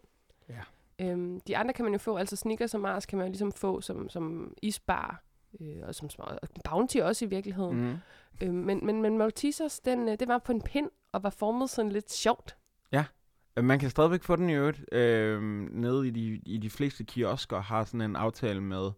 Ja. 0.48 0.60
Øhm, 0.98 1.40
de 1.40 1.56
andre 1.56 1.72
kan 1.72 1.84
man 1.84 1.94
jo 1.94 1.98
få, 1.98 2.16
altså 2.16 2.36
Snickers 2.36 2.74
og 2.74 2.80
Mars 2.80 3.06
kan 3.06 3.18
man 3.18 3.26
jo 3.26 3.30
ligesom 3.30 3.52
få 3.52 3.80
som, 3.80 4.08
som 4.08 4.54
isbar, 4.62 5.22
øh, 5.60 5.76
og 5.82 5.94
som 5.94 6.08
og 6.18 6.48
Bounty 6.70 6.96
også 6.96 7.24
i 7.24 7.28
virkeligheden. 7.28 7.80
Mm. 7.80 7.96
Øhm, 8.42 8.54
men, 8.54 8.86
men, 8.86 9.02
men 9.02 9.18
Maltesers, 9.18 9.80
den, 9.80 10.08
øh, 10.08 10.18
det 10.20 10.28
var 10.28 10.38
på 10.38 10.52
en 10.52 10.62
pind, 10.62 10.90
og 11.12 11.22
var 11.22 11.30
formet 11.30 11.70
sådan 11.70 11.92
lidt 11.92 12.12
sjovt. 12.12 12.56
Øh, 13.58 13.64
Man 13.64 13.78
kan 13.78 13.90
stadigvæk 13.90 14.22
få 14.22 14.36
den 14.36 14.50
i 14.50 14.54
øvrigt. 14.54 14.94
Øh, 14.94 15.42
nede 15.70 16.08
i 16.08 16.10
de, 16.10 16.40
i 16.46 16.58
de 16.58 16.70
fleste 16.70 17.04
kiosker 17.04 17.60
har 17.60 17.84
sådan 17.84 18.00
en 18.00 18.16
aftale 18.16 18.60
med 18.60 18.90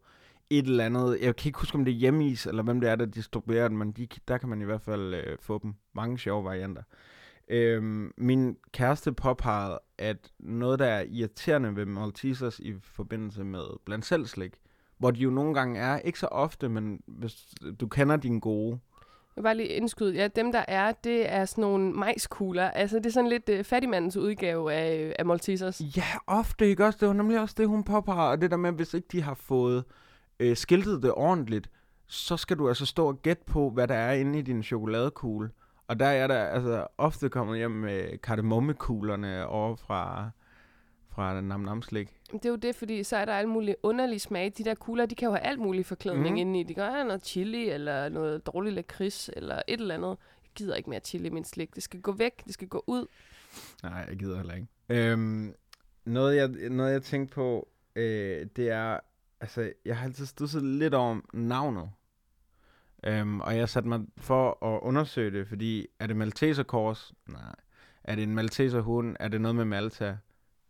et 0.51 0.67
eller 0.67 0.85
andet. 0.85 1.19
Jeg 1.21 1.37
kan 1.37 1.49
ikke 1.49 1.59
huske, 1.59 1.75
om 1.75 1.85
det 1.85 1.93
er 1.93 1.97
hjemmeis, 1.97 2.47
eller 2.47 2.63
hvem 2.63 2.81
det 2.81 2.91
er, 2.91 2.97
der 2.97 3.07
distribuerer 3.07 3.69
den, 3.69 3.77
men 3.77 3.93
de, 3.93 4.09
der 4.29 4.39
kan 4.39 4.49
man 4.49 4.63
i 4.63 4.65
hvert 4.65 4.83
fald 4.83 5.15
øh, 5.15 5.39
få 5.41 5.59
dem. 5.63 5.75
Mange 5.93 6.19
sjove 6.19 6.45
varianter. 6.45 6.83
Øh, 7.49 7.83
min 8.17 8.57
kæreste 8.73 9.13
påpegede, 9.13 9.79
at 9.99 10.33
noget, 10.39 10.79
der 10.79 10.87
er 10.87 11.03
irriterende 11.03 11.77
ved 11.77 11.87
Maltesers 11.87 12.59
i 12.59 12.75
forbindelse 12.83 13.45
med 13.45 13.65
blandt 13.85 14.07
selv 14.07 14.27
slik, 14.27 14.55
hvor 15.01 15.11
de 15.11 15.21
jo 15.21 15.31
nogle 15.31 15.55
gange 15.55 15.81
er, 15.81 15.99
ikke 15.99 16.19
så 16.19 16.27
ofte, 16.27 16.69
men 16.69 17.01
hvis 17.07 17.47
du 17.81 17.87
kender 17.87 18.17
din 18.17 18.41
gode, 18.41 18.79
Jeg 19.37 19.43
vil 19.43 19.43
bare 19.43 19.57
lige 19.57 19.69
indskyde. 19.69 20.15
Ja, 20.15 20.29
dem 20.29 20.53
der 20.53 20.65
er, 20.69 20.93
det 20.93 21.33
er 21.33 21.45
sådan 21.45 21.63
nogle 21.63 21.93
majskugler. 21.93 22.71
Altså, 22.71 22.97
det 22.97 23.07
er 23.07 23.11
sådan 23.11 23.31
lidt 23.31 23.49
øh, 23.49 23.65
fattigmandens 23.65 24.17
udgave 24.17 24.73
af, 24.73 25.15
af 25.19 25.27
Maltesers. 25.27 25.81
Ja, 25.97 26.05
ofte, 26.27 26.69
ikke 26.69 26.87
også? 26.87 26.99
Det 27.01 27.09
var 27.09 27.15
nemlig 27.15 27.41
også 27.41 27.55
det, 27.59 27.69
hun 27.69 27.85
påpeger. 27.85 28.31
Og 28.31 28.41
det 28.41 28.51
der 28.51 28.57
med, 28.57 28.73
hvis 28.73 28.95
ikke 28.95 29.09
de 29.13 29.23
har 29.23 29.35
fået 29.35 29.85
øh, 30.41 30.57
skiltet 30.57 31.03
det 31.03 31.13
ordentligt, 31.13 31.71
så 32.07 32.37
skal 32.37 32.59
du 32.59 32.69
altså 32.69 32.87
stå 32.87 33.09
og 33.09 33.23
gætte 33.23 33.43
på, 33.47 33.71
hvad 33.71 33.89
der 33.89 33.95
er 33.95 34.13
inde 34.13 34.39
i 34.39 34.43
din 34.43 34.63
chokoladekugle. 34.63 35.51
Og 35.89 36.01
der 36.01 36.07
er 36.07 36.27
der 36.27 36.45
altså 36.45 36.87
ofte 36.99 37.29
kommet 37.29 37.57
hjem 37.59 37.71
med 37.71 38.19
kardemommekuglerne 38.19 39.47
over 39.47 39.77
fra, 39.77 40.31
fra 41.21 41.41
Nam 41.41 41.61
Nam 41.61 41.83
Slik. 41.83 42.09
Det 42.33 42.45
er 42.45 42.51
jo 42.51 42.57
det, 42.57 42.77
fordi 42.77 43.03
så 43.03 43.17
er 43.17 43.25
der 43.25 43.33
alle 43.33 43.51
mulige 43.51 43.77
underlige 43.83 44.19
smage. 44.19 44.51
De 44.51 44.65
der 44.65 44.75
kugler, 44.75 45.07
de 45.07 45.15
kan 45.15 45.27
jo 45.27 45.33
have 45.33 45.45
alt 45.47 45.59
muligt 45.59 45.87
forklædning 45.87 46.31
mm. 46.31 46.37
inde 46.37 46.61
i. 46.61 46.63
De 46.63 46.75
kan 46.75 46.85
have 46.85 47.05
noget 47.05 47.27
chili, 47.27 47.71
eller 47.71 48.09
noget 48.09 48.47
dårlig 48.47 48.73
lakrids, 48.73 49.31
eller 49.37 49.63
et 49.69 49.81
eller 49.81 49.95
andet. 49.95 50.09
Jeg 50.43 50.51
gider 50.55 50.75
ikke 50.75 50.91
mere 50.91 51.01
chili 51.01 51.27
i 51.27 51.31
min 51.31 51.45
slik. 51.45 51.75
Det 51.75 51.83
skal 51.83 52.01
gå 52.01 52.13
væk, 52.13 52.45
det 52.45 52.55
skal 52.55 52.69
gå 52.69 52.85
ud. 52.87 53.07
Nej, 53.83 54.07
jeg 54.09 54.17
gider 54.17 54.37
heller 54.37 54.55
ikke. 54.55 54.67
Øhm, 54.89 55.55
noget, 56.05 56.37
jeg, 56.37 56.49
noget, 56.49 56.93
jeg 56.93 57.03
tænkte 57.03 57.35
på, 57.35 57.69
øh, 57.97 58.47
det 58.57 58.71
er, 58.71 59.01
altså, 59.41 59.73
jeg 59.85 59.99
har 59.99 60.05
altid 60.05 60.27
stusset 60.27 60.63
lidt 60.63 60.95
over 60.95 61.21
navnet. 61.33 61.91
Øhm, 63.05 63.41
og 63.41 63.57
jeg 63.57 63.69
satte 63.69 63.89
mig 63.89 64.01
for 64.17 64.75
at 64.75 64.81
undersøge 64.83 65.39
det, 65.39 65.49
fordi 65.49 65.87
er 65.99 66.07
det 66.07 66.17
Malteserkors? 66.17 67.13
Nej. 67.29 67.55
Er 68.05 68.15
det 68.15 68.23
en 68.23 68.35
Malteserhund? 68.35 69.17
Er 69.21 69.29
det 69.29 69.41
noget 69.41 69.57
med 69.57 69.65
Malta? 69.65 70.17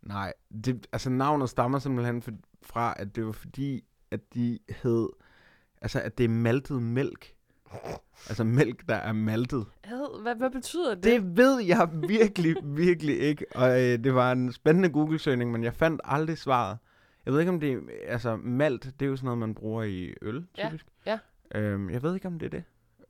Nej. 0.01 0.33
Det, 0.65 0.87
altså, 0.91 1.09
navnet 1.09 1.49
stammer 1.49 1.79
simpelthen 1.79 2.21
for, 2.21 2.31
fra, 2.61 2.93
at 2.97 3.15
det 3.15 3.25
var 3.25 3.31
fordi, 3.31 3.83
at 4.11 4.33
de 4.33 4.59
hed, 4.83 5.09
altså, 5.81 5.99
at 6.01 6.17
det 6.17 6.23
er 6.23 6.29
maltet 6.29 6.81
mælk. 6.81 7.33
Altså 8.29 8.43
mælk, 8.43 8.89
der 8.89 8.95
er 8.95 9.13
maltet. 9.13 9.65
Ad, 9.83 10.21
hvad, 10.21 10.35
hvad 10.35 10.49
betyder 10.51 10.95
det? 10.95 11.03
Det 11.03 11.37
ved 11.37 11.59
jeg 11.63 11.89
virkelig, 12.07 12.55
virkelig 12.63 13.19
ikke. 13.19 13.45
Og 13.55 13.69
øh, 13.81 14.03
det 14.03 14.15
var 14.15 14.31
en 14.31 14.51
spændende 14.51 14.89
Google-søgning, 14.89 15.51
men 15.51 15.63
jeg 15.63 15.73
fandt 15.73 16.01
aldrig 16.03 16.37
svaret. 16.37 16.77
Jeg 17.25 17.33
ved 17.33 17.39
ikke, 17.39 17.51
om 17.51 17.59
det 17.59 17.73
er... 17.73 17.79
Altså, 18.07 18.35
malt, 18.35 18.83
det 18.99 19.05
er 19.05 19.09
jo 19.09 19.15
sådan 19.15 19.25
noget, 19.25 19.37
man 19.37 19.55
bruger 19.55 19.83
i 19.83 20.13
øl, 20.21 20.45
Ja, 20.57 20.67
typisk. 20.67 20.85
ja. 21.05 21.19
Øhm, 21.55 21.89
jeg 21.89 22.03
ved 22.03 22.15
ikke, 22.15 22.27
om 22.27 22.39
det 22.39 22.45
er 22.45 22.49
det. 22.49 22.63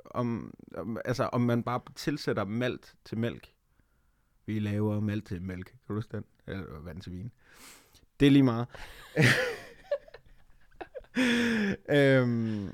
Om, 0.06 0.54
om, 0.78 0.98
altså, 1.06 1.24
om 1.24 1.42
man 1.42 1.64
bare 1.64 1.80
tilsætter 1.96 2.46
malt 2.46 2.96
til 3.06 3.18
mælk. 3.18 3.48
Vi 4.46 4.60
laver 4.60 5.00
malt 5.00 5.26
til 5.26 5.42
mælk. 5.42 5.66
Kan 5.66 5.78
du 5.88 5.94
huske 5.94 6.18
den? 6.18 6.26
Eller 6.48 6.80
vand 6.80 7.02
til 7.02 7.12
vin. 7.12 7.32
Det 8.20 8.26
er 8.26 8.32
lige 8.32 8.44
meget. 8.44 8.68
øhm, 11.90 12.74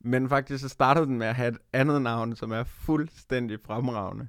men 0.00 0.28
faktisk 0.28 0.62
så 0.62 0.68
startede 0.68 1.06
den 1.06 1.18
med 1.18 1.26
at 1.26 1.34
have 1.34 1.48
et 1.48 1.58
andet 1.72 2.02
navn, 2.02 2.36
som 2.36 2.52
er 2.52 2.64
fuldstændig 2.64 3.60
fremragende. 3.60 4.28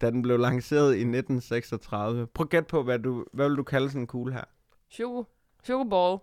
Da 0.00 0.10
den 0.10 0.22
blev 0.22 0.38
lanceret 0.38 0.94
i 0.94 1.00
1936. 1.00 2.26
Prøv 2.26 2.44
at 2.44 2.50
gætte 2.50 2.68
på, 2.68 2.82
hvad, 2.82 2.98
du, 2.98 3.24
hvad 3.32 3.48
vil 3.48 3.56
du 3.56 3.62
kalde 3.62 3.88
sådan 3.88 4.00
en 4.00 4.06
kugle 4.06 4.32
her? 4.32 4.44
Choco. 4.90 5.24
Chocoball. 5.64 6.18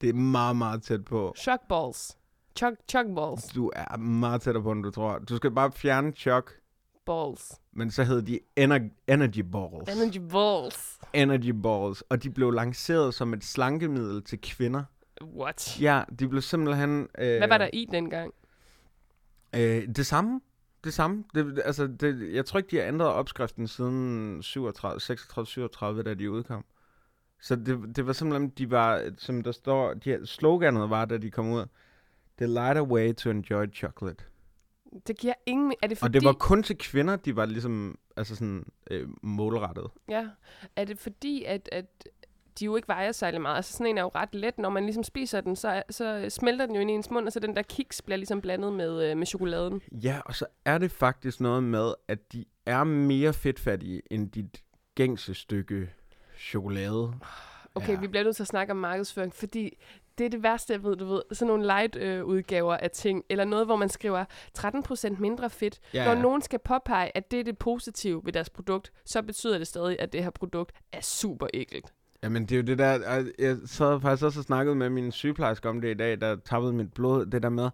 Det 0.00 0.08
er 0.08 0.14
meget, 0.14 0.56
meget 0.56 0.82
tæt 0.82 1.04
på. 1.04 1.34
Chuck 1.36 1.60
balls. 1.68 2.18
Chuck, 2.56 2.76
chuck 2.88 3.06
balls. 3.14 3.44
Du 3.44 3.70
er 3.76 3.96
meget 3.96 4.42
tættere 4.42 4.62
på, 4.62 4.72
end 4.72 4.82
du 4.82 4.90
tror. 4.90 5.18
Du 5.18 5.36
skal 5.36 5.50
bare 5.50 5.72
fjerne 5.72 6.12
chok, 6.12 6.52
Balls. 7.06 7.60
Men 7.76 7.90
så 7.90 8.04
hed 8.04 8.22
de 8.22 8.40
ener- 8.60 8.90
Energy 9.08 9.40
Balls. 9.52 9.96
Energy 9.96 10.18
balls. 10.32 10.98
Energy 11.14 11.50
Balls. 11.62 12.00
Og 12.08 12.22
de 12.22 12.30
blev 12.30 12.50
lanceret 12.50 13.14
som 13.14 13.34
et 13.34 13.44
slankemiddel 13.44 14.22
til 14.22 14.40
kvinder. 14.40 14.84
What? 15.22 15.80
Ja, 15.80 16.02
de 16.18 16.28
blev 16.28 16.42
simpelthen... 16.42 17.08
Øh, 17.18 17.38
Hvad 17.38 17.48
var 17.48 17.58
der 17.58 17.70
i 17.72 17.88
dengang? 17.92 18.32
Øh, 19.56 19.88
det 19.96 20.06
samme. 20.06 20.40
Det 20.84 20.94
samme. 20.94 21.24
Det, 21.34 21.62
altså, 21.64 21.86
det, 21.86 22.34
jeg 22.34 22.46
tror 22.46 22.58
ikke, 22.58 22.70
de 22.70 22.76
har 22.76 22.88
ændret 22.88 23.08
opskriften 23.08 23.68
siden 23.68 24.42
37, 24.42 25.00
36, 25.00 25.46
37, 25.46 26.02
da 26.02 26.14
de 26.14 26.30
udkom. 26.30 26.64
Så 27.40 27.56
det, 27.56 27.96
det 27.96 28.06
var 28.06 28.12
simpelthen, 28.12 28.48
de 28.48 28.70
var, 28.70 29.10
som 29.18 29.42
der 29.42 29.52
står, 29.52 29.94
de, 29.94 30.26
sloganet 30.26 30.90
var, 30.90 31.04
da 31.04 31.18
de 31.18 31.30
kom 31.30 31.50
ud, 31.50 31.64
The 32.38 32.46
lighter 32.46 32.82
way 32.82 33.14
to 33.14 33.30
enjoy 33.30 33.66
chocolate. 33.74 34.24
Det 35.06 35.18
giver 35.18 35.34
ingen... 35.46 35.74
Er 35.82 35.86
det 35.86 35.98
fordi... 35.98 36.08
Og 36.08 36.14
det 36.14 36.24
var 36.24 36.32
kun 36.32 36.62
til 36.62 36.78
kvinder, 36.78 37.16
de 37.16 37.36
var 37.36 37.44
ligesom, 37.44 37.98
altså 38.16 38.34
sådan, 38.34 38.66
øh, 38.90 39.08
målrettet. 39.22 39.86
Ja. 40.08 40.28
Er 40.76 40.84
det 40.84 40.98
fordi, 40.98 41.44
at, 41.44 41.68
at 41.72 42.08
de 42.58 42.64
jo 42.64 42.76
ikke 42.76 42.88
vejer 42.88 43.12
særlig 43.12 43.40
meget? 43.40 43.56
Altså 43.56 43.72
sådan 43.72 43.86
en 43.86 43.98
er 43.98 44.02
jo 44.02 44.10
ret 44.14 44.34
let. 44.34 44.58
Når 44.58 44.68
man 44.68 44.84
ligesom 44.84 45.04
spiser 45.04 45.40
den, 45.40 45.56
så, 45.56 45.82
så 45.90 46.26
smelter 46.28 46.66
den 46.66 46.74
jo 46.74 46.80
ind 46.80 46.90
i 46.90 46.94
ens 46.94 47.10
mund, 47.10 47.26
og 47.26 47.32
så 47.32 47.40
den 47.40 47.56
der 47.56 47.62
kiks 47.62 48.02
bliver 48.02 48.16
ligesom 48.16 48.40
blandet 48.40 48.72
med, 48.72 49.10
øh, 49.10 49.16
med 49.16 49.26
chokoladen. 49.26 49.82
Ja, 49.92 50.20
og 50.26 50.34
så 50.34 50.46
er 50.64 50.78
det 50.78 50.90
faktisk 50.90 51.40
noget 51.40 51.62
med, 51.62 51.94
at 52.08 52.32
de 52.32 52.44
er 52.66 52.84
mere 52.84 53.32
fedtfattige 53.32 54.02
end 54.10 54.30
dit 54.30 54.62
gængse 54.94 55.34
stykke 55.34 55.90
chokolade. 56.38 57.12
Okay, 57.74 57.92
ja. 57.92 58.00
vi 58.00 58.08
bliver 58.08 58.24
nødt 58.24 58.36
til 58.36 58.42
at 58.42 58.46
snakke 58.46 58.70
om 58.70 58.76
markedsføring, 58.76 59.34
fordi 59.34 59.78
det 60.18 60.26
er 60.26 60.30
det 60.30 60.42
værste, 60.42 60.72
jeg 60.72 60.82
ved, 60.82 60.96
du 60.96 61.06
ved. 61.06 61.22
Sådan 61.32 61.46
nogle 61.46 61.66
light-udgaver 61.66 62.76
af 62.76 62.90
ting, 62.90 63.24
eller 63.30 63.44
noget, 63.44 63.66
hvor 63.66 63.76
man 63.76 63.88
skriver 63.88 64.24
13% 64.58 65.20
mindre 65.20 65.50
fedt. 65.50 65.80
Ja, 65.94 66.04
Når 66.04 66.12
ja. 66.12 66.22
nogen 66.22 66.42
skal 66.42 66.58
påpege, 66.58 67.16
at 67.16 67.30
det 67.30 67.40
er 67.40 67.44
det 67.44 67.58
positive 67.58 68.20
ved 68.24 68.32
deres 68.32 68.50
produkt, 68.50 68.92
så 69.04 69.22
betyder 69.22 69.58
det 69.58 69.66
stadig, 69.66 70.00
at 70.00 70.12
det 70.12 70.22
her 70.22 70.30
produkt 70.30 70.72
er 70.92 71.00
super 71.00 71.46
ægelt. 71.54 71.92
Jamen, 72.22 72.42
det 72.42 72.52
er 72.52 72.56
jo 72.56 72.62
det 72.62 72.78
der... 72.78 73.08
og 73.08 73.24
Jeg 73.38 73.56
sad 73.64 74.00
faktisk 74.00 74.24
også 74.24 74.40
og 74.40 74.44
snakket 74.44 74.76
med 74.76 74.90
min 74.90 75.12
sygeplejerske 75.12 75.68
om 75.68 75.80
det 75.80 75.90
i 75.90 75.94
dag, 75.94 76.20
der 76.20 76.36
tappede 76.44 76.72
mit 76.72 76.92
blod. 76.92 77.26
Det 77.26 77.42
der 77.42 77.48
med, 77.48 77.70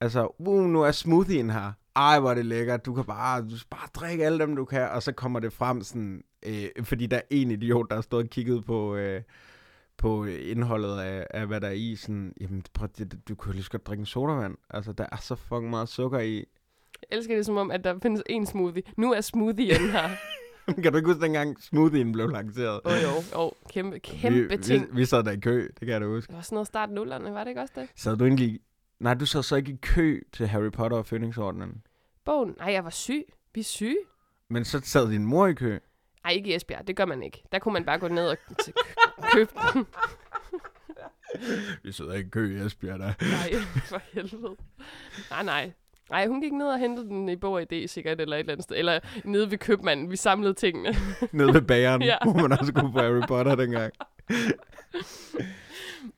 altså, 0.00 0.34
uh, 0.38 0.64
nu 0.64 0.82
er 0.82 0.90
smoothien 0.90 1.50
her. 1.50 1.72
Ej, 1.96 2.20
hvor 2.20 2.30
er 2.30 2.34
det 2.34 2.46
lækkert. 2.46 2.86
Du 2.86 2.94
kan 2.94 3.04
bare, 3.04 3.42
du 3.42 3.58
skal 3.58 3.68
bare 3.70 3.88
drikke 3.94 4.26
alle 4.26 4.38
dem, 4.38 4.56
du 4.56 4.64
kan. 4.64 4.88
Og 4.90 5.02
så 5.02 5.12
kommer 5.12 5.40
det 5.40 5.52
frem 5.52 5.82
sådan... 5.82 6.22
Øh, 6.46 6.84
fordi 6.84 7.06
der 7.06 7.16
er 7.16 7.22
en 7.30 7.50
idiot, 7.50 7.86
der 7.90 7.94
har 7.94 8.02
stået 8.02 8.24
og 8.24 8.30
kigget 8.30 8.64
på... 8.64 8.96
Øh, 8.96 9.22
på 9.98 10.24
indholdet 10.24 10.98
af, 10.98 11.26
af, 11.30 11.46
hvad 11.46 11.60
der 11.60 11.68
er 11.68 11.72
i, 11.72 11.96
sådan, 11.96 12.32
jamen, 12.40 12.64
prøv, 12.74 12.88
det, 12.98 13.28
du 13.28 13.36
jo 13.46 13.52
lige 13.52 13.62
så 13.62 13.70
godt 13.70 13.86
drikke 13.86 14.00
en 14.00 14.06
sodavand. 14.06 14.56
Altså, 14.70 14.92
der 14.92 15.06
er 15.12 15.16
så 15.16 15.34
fucking 15.34 15.70
meget 15.70 15.88
sukker 15.88 16.18
i. 16.18 16.36
Jeg 16.36 17.16
elsker 17.16 17.36
det 17.36 17.46
som 17.46 17.56
om, 17.56 17.70
at 17.70 17.84
der 17.84 17.98
findes 18.02 18.22
en 18.26 18.46
smoothie. 18.46 18.82
Nu 18.96 19.12
er 19.12 19.20
smoothien 19.20 19.90
her. 19.90 20.08
kan 20.82 20.92
du 20.92 20.96
ikke 20.96 21.08
huske, 21.08 21.22
dengang 21.22 21.62
smoothien 21.62 22.12
blev 22.12 22.28
lanceret? 22.28 22.80
Åh 22.84 22.92
oh, 22.92 22.98
jo, 23.02 23.08
oh, 23.34 23.50
kæmpe, 23.70 23.98
kæmpe 23.98 24.48
vi, 24.48 24.62
ting. 24.62 24.86
Vi, 24.90 24.96
vi 24.96 25.04
sad 25.04 25.24
der 25.24 25.30
i 25.30 25.40
kø, 25.40 25.62
det 25.62 25.78
kan 25.78 25.88
jeg 25.88 26.00
da 26.00 26.06
huske. 26.06 26.28
Det 26.28 26.36
var 26.36 26.42
sådan 26.42 26.56
noget 26.56 26.66
start 26.66 26.90
nullerne, 26.90 27.32
var 27.32 27.44
det 27.44 27.50
ikke 27.50 27.60
også 27.60 27.74
det? 27.76 27.88
Sad 27.96 28.16
du 28.16 28.24
egentlig... 28.24 28.60
Nej, 29.00 29.14
du 29.14 29.26
sad 29.26 29.42
så 29.42 29.56
ikke 29.56 29.72
i 29.72 29.76
kø 29.82 30.20
til 30.32 30.46
Harry 30.46 30.70
Potter 30.70 30.96
og 30.96 31.06
Fønixordenen. 31.06 31.82
Bogen? 32.24 32.54
Nej, 32.58 32.72
jeg 32.72 32.84
var 32.84 32.90
syg. 32.90 33.24
Vi 33.54 33.60
er 33.60 33.64
syge. 33.64 33.96
Men 34.50 34.64
så 34.64 34.80
sad 34.84 35.10
din 35.10 35.26
mor 35.26 35.46
i 35.46 35.54
kø. 35.54 35.78
Nej, 36.26 36.32
ikke 36.32 36.50
i 36.50 36.54
Esbjerg. 36.54 36.86
Det 36.86 36.96
gør 36.96 37.04
man 37.04 37.22
ikke. 37.22 37.42
Der 37.52 37.58
kunne 37.58 37.72
man 37.72 37.84
bare 37.84 37.98
gå 37.98 38.08
ned 38.08 38.28
og 38.28 38.36
købe 39.32 39.50
den. 39.72 39.86
Vi 41.84 41.92
sidder 41.92 42.12
ikke 42.12 42.26
i 42.26 42.30
kø 42.30 42.56
i 42.56 42.66
Esbjerg, 42.66 42.98
der. 42.98 43.12
Nej, 43.20 43.60
for 43.84 44.00
helvede. 44.12 44.56
Nej, 45.30 45.42
nej. 45.42 45.72
Nej, 46.10 46.26
hun 46.26 46.40
gik 46.40 46.52
ned 46.52 46.66
og 46.66 46.78
hentede 46.78 47.06
den 47.06 47.28
i 47.28 47.36
Bog 47.36 47.52
og 47.52 47.66
idé 47.72 47.86
sikkert, 47.86 48.20
eller 48.20 48.36
et 48.36 48.40
eller 48.40 48.52
andet 48.52 48.64
sted. 48.64 48.76
Eller 48.76 49.00
nede 49.24 49.50
ved 49.50 49.58
købmanden. 49.58 50.10
Vi 50.10 50.16
samlede 50.16 50.54
tingene. 50.54 50.94
Nede 51.32 51.54
ved 51.54 51.62
bageren, 51.62 52.02
ja. 52.12 52.16
hvor 52.22 52.48
man 52.48 52.58
også 52.58 52.72
kunne 52.72 52.92
få 52.92 52.98
Harry 52.98 53.26
Potter 53.28 53.54
dengang. 53.54 53.92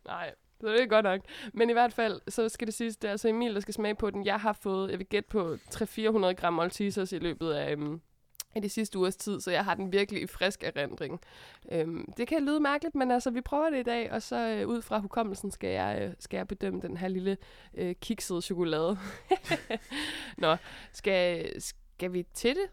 Nej, 0.07 0.35
så 0.61 0.67
det 0.69 0.83
er 0.83 0.87
godt 0.87 1.05
nok. 1.05 1.21
Men 1.53 1.71
i 1.71 1.73
hvert 1.73 1.93
fald, 1.93 2.21
så 2.29 2.49
skal 2.49 2.67
det 2.67 2.75
siges, 2.75 2.97
det 2.97 3.09
er 3.09 3.13
altså 3.13 3.29
Emil, 3.29 3.55
der 3.55 3.61
skal 3.61 3.75
smage 3.75 3.95
på 3.95 4.11
den. 4.11 4.27
Jeg 4.27 4.41
har 4.41 4.53
fået, 4.53 4.91
jeg 4.91 4.99
vil 4.99 5.07
gætte 5.07 5.29
på 5.29 5.57
300-400 5.75 6.33
gram 6.33 6.55
Maltesers 6.55 7.13
i 7.13 7.19
løbet 7.19 7.51
af, 7.51 7.77
um, 7.77 8.01
af 8.59 8.63
de 8.63 8.69
sidste 8.69 8.99
ugers 8.99 9.17
tid, 9.17 9.41
så 9.41 9.51
jeg 9.51 9.65
har 9.65 9.75
den 9.75 9.93
virkelig 9.93 10.23
i 10.23 10.27
frisk 10.27 10.63
erindring. 10.65 11.21
Um, 11.83 12.13
det 12.17 12.29
kan 12.29 12.45
lyde 12.45 12.61
mærkeligt, 12.61 12.95
men 12.95 13.11
altså, 13.11 13.31
vi 13.31 13.41
prøver 13.41 13.71
det 13.71 13.81
i 13.81 13.83
dag, 13.83 14.13
og 14.13 14.23
så 14.23 14.63
uh, 14.65 14.71
ud 14.71 14.83
fra 14.83 14.99
hukommelsen 14.99 15.51
skal 15.51 15.71
jeg, 15.71 16.07
uh, 16.09 16.15
skal 16.19 16.37
jeg 16.37 16.49
bedømme 16.49 16.81
den 16.81 16.97
her 16.97 17.09
lille 17.09 17.37
uh, 17.81 17.93
kiksede 18.01 18.43
chokolade. 18.43 18.99
Nå, 20.39 20.57
skal, 20.93 21.53
skal 21.63 22.13
vi 22.13 22.27
til 22.35 22.55
det? 22.55 22.67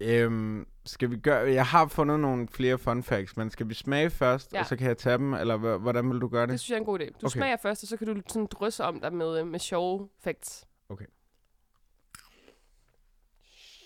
Øhm, 0.00 0.66
skal 0.84 1.10
vi 1.10 1.16
gøre... 1.16 1.52
Jeg 1.52 1.66
har 1.66 1.86
fundet 1.86 2.20
nogle 2.20 2.48
flere 2.48 2.78
fun 2.78 3.02
facts, 3.02 3.36
men 3.36 3.50
skal 3.50 3.68
vi 3.68 3.74
smage 3.74 4.10
først, 4.10 4.52
Ja. 4.52 4.60
og 4.60 4.66
så 4.66 4.76
kan 4.76 4.86
jeg 4.86 4.98
tage 4.98 5.18
dem, 5.18 5.34
eller 5.34 5.78
hvordan 5.78 6.10
vil 6.10 6.20
du 6.20 6.28
gøre 6.28 6.42
det? 6.42 6.50
Det 6.50 6.60
synes 6.60 6.70
jeg 6.70 6.76
er 6.76 6.80
en 6.80 6.84
god 6.84 7.00
idé. 7.00 7.04
Du 7.04 7.10
okay. 7.10 7.26
Okay. 7.26 7.38
smager 7.38 7.56
først, 7.56 7.82
og 7.82 7.88
så 7.88 7.96
kan 7.96 8.06
du 8.06 8.22
sådan 8.28 8.46
drysse 8.46 8.84
om 8.84 9.00
dig 9.00 9.12
med, 9.12 9.40
øh, 9.40 9.46
med 9.46 9.58
sjove 9.58 10.08
facts. 10.20 10.66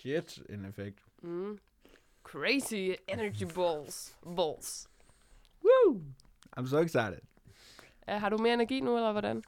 Shit, 0.01 0.41
en 0.49 0.65
effekt. 0.65 0.99
Mm. 1.21 1.59
Crazy 2.23 2.95
energy 3.07 3.45
balls. 3.45 4.15
Balls. 4.35 4.87
Woo! 5.63 6.01
I'm 6.57 6.67
so 6.67 6.77
excited. 6.77 7.21
Uh, 8.07 8.13
har 8.13 8.29
du 8.29 8.37
mere 8.37 8.53
energi 8.53 8.79
nu, 8.79 8.95
eller 8.95 9.11
hvordan? 9.11 9.43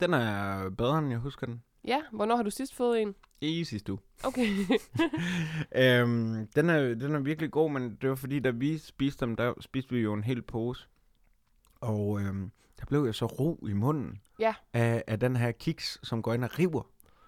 Den 0.00 0.14
er 0.14 0.70
bedre, 0.70 0.98
end 0.98 1.10
jeg 1.10 1.18
husker 1.18 1.46
den. 1.46 1.62
Ja, 1.84 2.02
hvornår 2.12 2.36
har 2.36 2.42
du 2.42 2.50
sidst 2.50 2.74
fået 2.74 3.02
en? 3.02 3.14
I 3.40 3.64
sidste 3.64 3.92
uge. 3.92 4.00
Okay. 4.24 4.48
øhm, 5.82 6.46
den, 6.46 6.70
er, 6.70 6.94
den 6.94 7.14
er 7.14 7.18
virkelig 7.20 7.50
god, 7.50 7.70
men 7.70 7.98
det 8.00 8.08
var 8.08 8.14
fordi, 8.14 8.40
da 8.40 8.50
vi 8.50 8.78
spiste 8.78 9.26
dem, 9.26 9.36
der 9.36 9.54
spiste 9.60 9.94
vi 9.94 10.00
jo 10.00 10.14
en 10.14 10.24
hel 10.24 10.42
pose. 10.42 10.88
Og 11.80 12.20
øhm, 12.20 12.50
der 12.84 12.88
blev 12.88 13.04
jeg 13.04 13.14
så 13.14 13.26
ro 13.26 13.64
i 13.68 13.72
munden 13.72 14.20
Ja. 14.38 14.54
af, 14.72 15.04
af 15.06 15.20
den 15.20 15.36
her 15.36 15.52
kiks, 15.52 15.98
som 16.02 16.22
går 16.22 16.34
ind 16.34 16.44
og 16.44 16.58
river. 16.58 16.82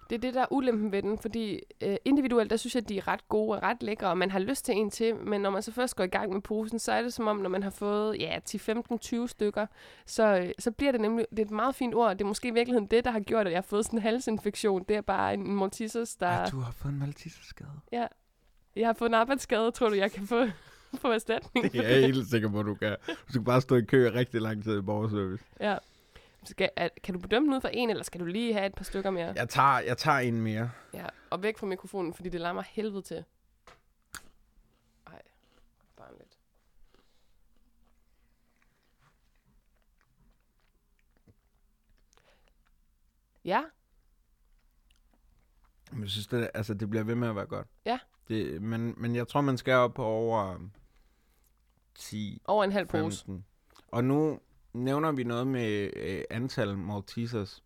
det 0.09 0.15
er 0.15 0.19
det, 0.19 0.33
der 0.33 0.41
er 0.41 0.45
ulempen 0.51 0.91
ved 0.91 1.01
den, 1.01 1.17
fordi 1.17 1.59
øh, 1.83 1.95
individuelt, 2.05 2.49
der 2.49 2.57
synes 2.57 2.75
jeg, 2.75 2.83
at 2.83 2.89
de 2.89 2.97
er 2.97 3.07
ret 3.07 3.27
gode 3.29 3.57
og 3.57 3.63
ret 3.63 3.83
lækre, 3.83 4.07
og 4.09 4.17
man 4.17 4.31
har 4.31 4.39
lyst 4.39 4.65
til 4.65 4.75
en 4.75 4.89
til, 4.91 5.15
men 5.15 5.41
når 5.41 5.49
man 5.49 5.61
så 5.61 5.71
først 5.71 5.95
går 5.95 6.03
i 6.03 6.07
gang 6.07 6.33
med 6.33 6.41
posen, 6.41 6.79
så 6.79 6.91
er 6.91 7.01
det 7.01 7.13
som 7.13 7.27
om, 7.27 7.37
når 7.37 7.49
man 7.49 7.63
har 7.63 7.69
fået 7.69 8.17
ja, 8.19 8.39
10-15-20 8.49 9.27
stykker, 9.27 9.65
så, 10.05 10.37
øh, 10.37 10.49
så 10.59 10.71
bliver 10.71 10.91
det 10.91 11.01
nemlig, 11.01 11.25
det 11.31 11.39
er 11.39 11.45
et 11.45 11.51
meget 11.51 11.75
fint 11.75 11.95
ord, 11.95 12.11
det 12.11 12.21
er 12.21 12.27
måske 12.27 12.47
i 12.47 12.51
virkeligheden 12.51 12.87
det, 12.87 13.05
der 13.05 13.11
har 13.11 13.19
gjort, 13.19 13.45
at 13.47 13.51
jeg 13.51 13.57
har 13.57 13.61
fået 13.61 13.85
sådan 13.85 13.99
en 13.99 14.03
halsinfektion. 14.03 14.83
Det 14.89 14.95
er 14.95 15.01
bare 15.01 15.33
en 15.33 15.55
Maltesers, 15.55 16.15
der... 16.15 16.31
Ja, 16.31 16.45
du 16.45 16.59
har 16.59 16.71
fået 16.71 16.91
en 16.91 16.99
malteserskade. 16.99 17.69
Ja. 17.91 18.07
Jeg 18.75 18.87
har 18.87 18.93
fået 18.93 19.09
en 19.09 19.13
arbejdsskade. 19.13 19.71
Tror 19.71 19.89
du, 19.89 19.95
jeg 19.95 20.11
kan 20.11 20.27
få, 20.27 20.45
få 21.01 21.11
erstatning? 21.11 21.71
Det 21.71 21.85
er 21.85 21.89
jeg 21.89 22.01
helt 22.01 22.29
sikker 22.29 22.49
på, 22.49 22.63
du 22.63 22.75
kan. 22.75 22.95
Du 23.07 23.13
skal 23.29 23.43
bare 23.43 23.61
stå 23.61 23.75
i 23.75 23.81
kø 23.81 24.11
rigtig 24.13 24.41
lang 24.41 24.63
tid 24.63 24.79
i 24.79 24.81
borgerservice. 24.81 25.45
Ja. 25.59 25.77
Skal, 26.43 26.69
er, 26.75 26.89
kan 27.03 27.13
du 27.13 27.19
bedømme 27.19 27.55
ud 27.55 27.61
for 27.61 27.67
en, 27.67 27.89
eller 27.89 28.03
skal 28.03 28.19
du 28.21 28.25
lige 28.25 28.53
have 28.53 28.65
et 28.65 28.75
par 28.75 28.83
stykker 28.83 29.09
mere? 29.09 29.33
Jeg 29.35 29.49
tager, 29.49 29.79
jeg 29.79 29.97
tager 29.97 30.17
en 30.19 30.41
mere. 30.41 30.71
Ja, 30.93 31.05
og 31.29 31.43
væk 31.43 31.57
fra 31.57 31.67
mikrofonen, 31.67 32.13
fordi 32.13 32.29
det 32.29 32.41
larmer 32.41 32.63
helvede 32.69 33.01
til. 33.01 33.23
Ej, 35.07 35.21
bare 35.97 36.11
lidt. 36.17 36.37
Ja, 43.45 43.63
Men 45.91 46.01
Jeg 46.01 46.09
synes, 46.09 46.27
det, 46.27 46.49
altså, 46.53 46.73
det 46.73 46.89
bliver 46.89 47.03
ved 47.03 47.15
med 47.15 47.29
at 47.29 47.35
være 47.35 47.45
godt. 47.45 47.67
Ja. 47.85 47.99
Det, 48.27 48.61
men, 48.61 48.93
men 48.97 49.15
jeg 49.15 49.27
tror, 49.27 49.41
man 49.41 49.57
skal 49.57 49.73
op 49.73 49.93
på 49.93 50.03
over 50.03 50.55
um, 50.55 50.71
10, 51.95 52.41
over 52.45 52.63
en 52.63 52.71
halv 52.71 52.87
pose. 52.87 53.25
15. 53.25 53.45
Og 53.87 54.03
nu 54.03 54.39
nævner 54.73 55.11
vi 55.11 55.23
noget 55.23 55.47
med 55.47 55.89
øh, 55.95 56.21
antal 56.29 56.77
Maltesers. 56.77 57.63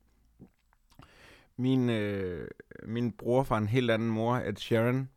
Min, 1.57 1.89
øh, 1.89 2.47
min 2.83 3.11
bror 3.11 3.43
fra 3.43 3.57
en 3.57 3.67
helt 3.67 3.91
anden 3.91 4.09
mor, 4.09 4.35
Ed 4.35 4.55
Sharon. 4.55 5.09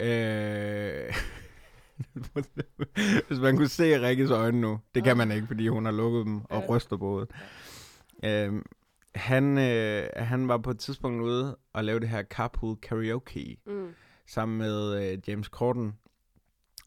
Øh, 0.00 1.14
hvis 3.28 3.38
man 3.38 3.56
kunne 3.56 3.68
se 3.68 4.06
Rikkes 4.06 4.30
øjne 4.30 4.60
nu. 4.60 4.80
Det 4.94 5.04
kan 5.04 5.16
man 5.16 5.32
ikke, 5.32 5.46
fordi 5.46 5.68
hun 5.68 5.84
har 5.84 5.92
lukket 5.92 6.26
dem 6.26 6.40
og 6.44 6.68
ryster 6.68 6.96
på 6.96 7.06
hovedet. 7.06 7.30
Øh, 8.24 8.62
han, 9.14 9.58
øh, 9.58 10.08
han 10.16 10.48
var 10.48 10.58
på 10.58 10.70
et 10.70 10.78
tidspunkt 10.78 11.22
ude 11.22 11.56
og 11.72 11.84
lave 11.84 12.00
det 12.00 12.08
her 12.08 12.22
carpool 12.22 12.76
karaoke 12.76 13.56
Mm. 13.66 13.94
Sammen 14.26 14.58
med 14.58 15.12
øh, 15.12 15.18
James 15.28 15.46
Corden. 15.46 15.94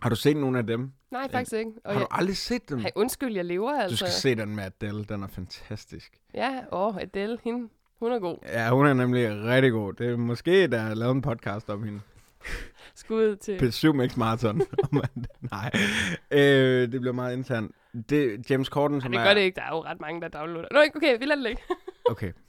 Har 0.01 0.09
du 0.09 0.15
set 0.15 0.37
nogle 0.37 0.57
af 0.57 0.67
dem? 0.67 0.91
Nej, 1.11 1.31
faktisk 1.31 1.53
ikke. 1.53 1.71
Og 1.85 1.93
Har 1.93 1.99
jeg, 1.99 2.07
du 2.11 2.15
aldrig 2.15 2.37
set 2.37 2.69
dem? 2.69 2.79
hey, 2.79 2.89
undskyld, 2.95 3.35
jeg 3.35 3.45
lever 3.45 3.71
altså. 3.81 3.89
Du 3.93 3.95
skal 3.97 4.09
se 4.11 4.35
den 4.35 4.55
med 4.55 4.63
Adele, 4.63 5.03
den 5.05 5.23
er 5.23 5.27
fantastisk. 5.27 6.11
Ja, 6.33 6.59
åh, 6.71 6.95
Adele, 6.97 7.37
hende, 7.43 7.69
hun 7.99 8.11
er 8.11 8.19
god. 8.19 8.37
Ja, 8.45 8.69
hun 8.69 8.85
er 8.85 8.93
nemlig 8.93 9.43
rigtig 9.43 9.71
god. 9.71 9.93
Det 9.93 10.09
er 10.09 10.17
måske, 10.17 10.67
der 10.67 10.81
er 10.81 10.93
lavet 10.93 11.15
en 11.15 11.21
podcast 11.21 11.69
om 11.69 11.83
hende. 11.83 11.99
Skud 12.95 13.35
til... 13.35 13.57
P7 13.57 13.91
Mix 13.91 14.17
Marathon. 14.17 14.61
Nej, 15.51 15.71
øh, 16.31 16.91
det 16.91 17.01
bliver 17.01 17.13
meget 17.13 17.37
internt. 17.37 17.75
Det, 18.09 18.49
James 18.49 18.67
Corden, 18.67 18.97
Ej, 18.97 19.01
som 19.01 19.11
det 19.11 19.19
er... 19.19 19.23
gør 19.25 19.33
det 19.33 19.41
ikke. 19.41 19.55
Der 19.55 19.61
er 19.61 19.69
jo 19.69 19.83
ret 19.83 20.01
mange, 20.01 20.21
der 20.21 20.27
downloader. 20.27 20.67
Nå, 20.71 20.79
okay, 20.95 21.19
vi 21.19 21.25
lader 21.25 21.35
det 21.35 21.43
ligge. 21.43 21.61
Okay. 22.09 22.31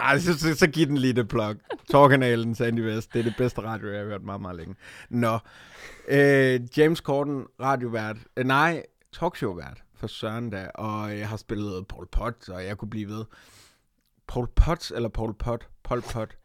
Ej, 0.00 0.18
så, 0.18 0.38
så, 0.38 0.54
så 0.54 0.66
giv 0.66 0.86
den 0.86 0.98
lige 0.98 1.12
det 1.12 1.28
plug. 1.28 1.54
Torkanalen, 1.90 2.54
Sandy 2.54 2.80
West, 2.86 3.12
det 3.12 3.18
er 3.18 3.24
det 3.24 3.34
bedste 3.38 3.62
radio, 3.62 3.88
jeg 3.88 3.98
har 3.98 4.06
hørt 4.06 4.22
meget, 4.22 4.40
meget 4.40 4.56
længe. 4.56 4.74
Nå, 5.10 5.38
øh, 6.08 6.60
James 6.78 6.98
Corden, 6.98 7.46
radiovært, 7.60 8.16
øh, 8.36 8.44
nej, 8.44 8.82
talkshow-vært 9.12 9.82
for 9.94 10.06
Søren 10.06 10.50
da, 10.50 10.68
og 10.74 11.18
jeg 11.18 11.28
har 11.28 11.36
spillet 11.36 11.86
Paul 11.88 12.06
Pot, 12.12 12.48
og 12.48 12.64
jeg 12.64 12.78
kunne 12.78 12.90
blive 12.90 13.08
ved. 13.08 13.24
Paul 14.26 14.46
Potts 14.46 14.90
eller 14.90 15.08
Paul 15.08 15.34
Pot? 15.34 15.68
Paul 15.84 16.02
Pot. 16.02 16.36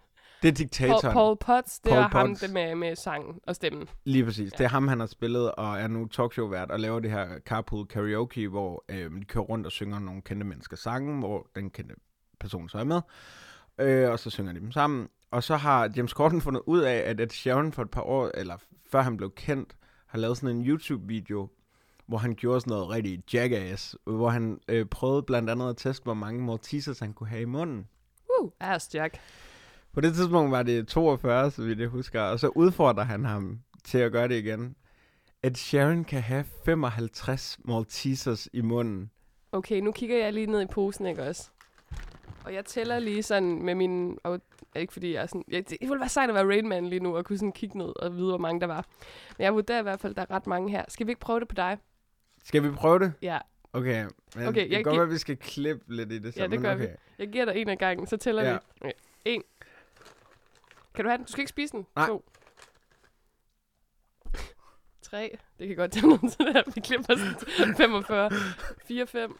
Det 0.41 0.47
er 0.47 0.51
Paul, 0.51 0.57
diktatoren. 0.57 1.13
Paul 1.13 1.37
Potts, 1.37 1.79
det 1.79 1.89
Paul 1.89 2.03
er 2.03 2.07
ham 2.07 2.27
Potts. 2.27 2.41
det 2.41 2.53
med, 2.53 2.75
med 2.75 2.95
sangen 2.95 3.39
og 3.47 3.55
stemmen. 3.55 3.87
Lige 4.03 4.25
præcis. 4.25 4.51
Det 4.51 4.63
er 4.63 4.67
ham, 4.69 4.87
han 4.87 4.99
har 4.99 5.07
spillet, 5.07 5.51
og 5.51 5.79
er 5.79 5.87
nu 5.87 6.07
talkshow-vært, 6.07 6.71
og 6.71 6.79
laver 6.79 6.99
det 6.99 7.11
her 7.11 7.39
carpool 7.39 7.87
karaoke, 7.87 8.47
hvor 8.47 8.83
øh, 8.89 9.11
de 9.19 9.25
kører 9.25 9.43
rundt 9.43 9.65
og 9.65 9.71
synger 9.71 9.99
nogle 9.99 10.21
kendte 10.21 10.45
menneskers 10.45 10.79
sange, 10.79 11.19
hvor 11.19 11.47
den 11.55 11.69
kendte 11.69 11.95
person 12.39 12.69
så 12.69 12.77
er 12.77 12.83
med. 12.83 13.01
Øh, 13.79 14.11
og 14.11 14.19
så 14.19 14.29
synger 14.29 14.53
de 14.53 14.59
dem 14.59 14.71
sammen. 14.71 15.07
Og 15.31 15.43
så 15.43 15.55
har 15.55 15.91
James 15.95 16.11
Corden 16.11 16.41
fundet 16.41 16.61
ud 16.65 16.79
af, 16.79 16.97
at 17.05 17.19
Ed 17.19 17.29
Sheeran 17.29 17.73
for 17.73 17.81
et 17.81 17.89
par 17.89 18.01
år, 18.01 18.31
eller 18.33 18.57
før 18.91 19.01
han 19.01 19.17
blev 19.17 19.31
kendt, 19.35 19.75
har 20.07 20.17
lavet 20.19 20.37
sådan 20.37 20.55
en 20.55 20.65
YouTube-video, 20.65 21.49
hvor 22.05 22.17
han 22.17 22.35
gjorde 22.35 22.61
sådan 22.61 22.71
noget 22.71 22.89
rigtig 22.89 23.23
jackass, 23.33 23.95
hvor 24.03 24.29
han 24.29 24.59
øh, 24.67 24.85
prøvede 24.85 25.23
blandt 25.23 25.49
andet 25.49 25.69
at 25.69 25.77
teste, 25.77 26.03
hvor 26.03 26.13
mange 26.13 26.41
Maltesers 26.41 26.99
han 26.99 27.13
kunne 27.13 27.29
have 27.29 27.41
i 27.41 27.45
munden. 27.45 27.87
Uh, 28.39 28.49
ass 28.59 28.95
Jack. 28.95 29.17
På 29.93 30.01
det 30.01 30.13
tidspunkt 30.13 30.51
var 30.51 30.63
det 30.63 30.87
42, 30.87 31.51
så 31.51 31.63
vidt 31.63 31.79
jeg 31.79 31.87
husker, 31.87 32.21
og 32.21 32.39
så 32.39 32.47
udfordrer 32.47 33.03
han 33.03 33.25
ham 33.25 33.59
til 33.83 33.97
at 33.97 34.11
gøre 34.11 34.27
det 34.27 34.35
igen. 34.35 34.75
At 35.43 35.57
Sharon 35.57 36.03
kan 36.03 36.21
have 36.21 36.45
55 36.65 37.59
Maltesers 37.65 38.49
i 38.53 38.61
munden. 38.61 39.11
Okay, 39.51 39.79
nu 39.79 39.91
kigger 39.91 40.17
jeg 40.17 40.33
lige 40.33 40.47
ned 40.47 40.61
i 40.61 40.65
posen, 40.65 41.05
ikke 41.05 41.23
også? 41.23 41.49
Og 42.47 42.53
jeg 42.53 42.65
tæller 42.65 42.99
lige 42.99 43.23
sådan 43.23 43.61
med 43.63 43.75
min... 43.75 44.17
Og 44.23 44.41
ikke 44.75 44.93
fordi 44.93 45.13
jeg 45.13 45.21
er 45.21 45.25
sådan... 45.27 45.43
Jeg, 45.47 45.69
det 45.69 45.77
ville 45.81 45.99
være 45.99 46.09
sejt 46.09 46.29
at 46.29 46.35
være 46.35 46.47
Rain 46.47 46.67
Man 46.67 46.87
lige 46.87 46.99
nu, 46.99 47.17
og 47.17 47.25
kunne 47.25 47.37
sådan 47.37 47.51
kigge 47.51 47.77
ned 47.77 47.93
og 48.03 48.15
vide, 48.15 48.27
hvor 48.29 48.37
mange 48.37 48.61
der 48.61 48.67
var. 48.67 48.85
Men 49.37 49.43
jeg 49.43 49.53
vurderer 49.53 49.79
i 49.79 49.83
hvert 49.83 49.99
fald, 49.99 50.11
at 50.11 50.15
der 50.17 50.21
er 50.21 50.35
ret 50.35 50.47
mange 50.47 50.71
her. 50.71 50.85
Skal 50.87 51.07
vi 51.07 51.11
ikke 51.11 51.19
prøve 51.21 51.39
det 51.39 51.47
på 51.47 51.55
dig? 51.55 51.77
Skal 52.43 52.63
vi 52.63 52.71
prøve 52.71 52.99
det? 52.99 53.13
Ja, 53.21 53.39
Okay, 53.73 54.05
men 54.35 54.47
Okay, 54.47 54.61
det 54.63 54.69
jeg 54.71 54.77
kan 54.77 54.83
godt 54.83 54.93
gi- 54.93 54.97
være, 54.97 55.07
at 55.07 55.13
vi 55.13 55.17
skal 55.17 55.37
klippe 55.37 55.95
lidt 55.95 56.11
i 56.11 56.17
det 56.19 56.25
Ja, 56.25 56.31
sammen. 56.31 56.51
det 56.51 56.59
men 56.61 56.65
gør 56.69 56.75
okay. 56.75 56.87
vi. 56.91 56.95
jeg 57.19 57.27
giver 57.27 57.45
dig 57.45 57.55
en 57.55 57.69
af 57.69 57.77
gangen, 57.77 58.07
så 58.07 58.17
tæller 58.17 58.43
Ja. 58.43 58.53
vi. 58.53 58.57
Okay. 58.81 58.91
En. 59.25 59.43
Kan 60.95 61.05
du 61.05 61.09
have 61.09 61.17
den? 61.17 61.25
Du 61.25 61.31
skal 61.31 61.41
ikke 61.41 61.49
spise 61.49 61.71
den. 61.77 61.85
Nej. 61.95 62.07
To. 62.07 62.25
Tre. 65.01 65.37
Det 65.59 65.67
kan 65.67 65.77
godt 65.77 65.91
tage 65.91 66.07
noget 66.07 66.21
til 66.21 66.45
det 66.45 66.53
her. 66.53 66.63
Vi 66.75 66.81
klipper 66.81 67.15
sådan 67.57 67.75
45. 67.75 68.31
4, 68.87 69.07
5. 69.07 69.39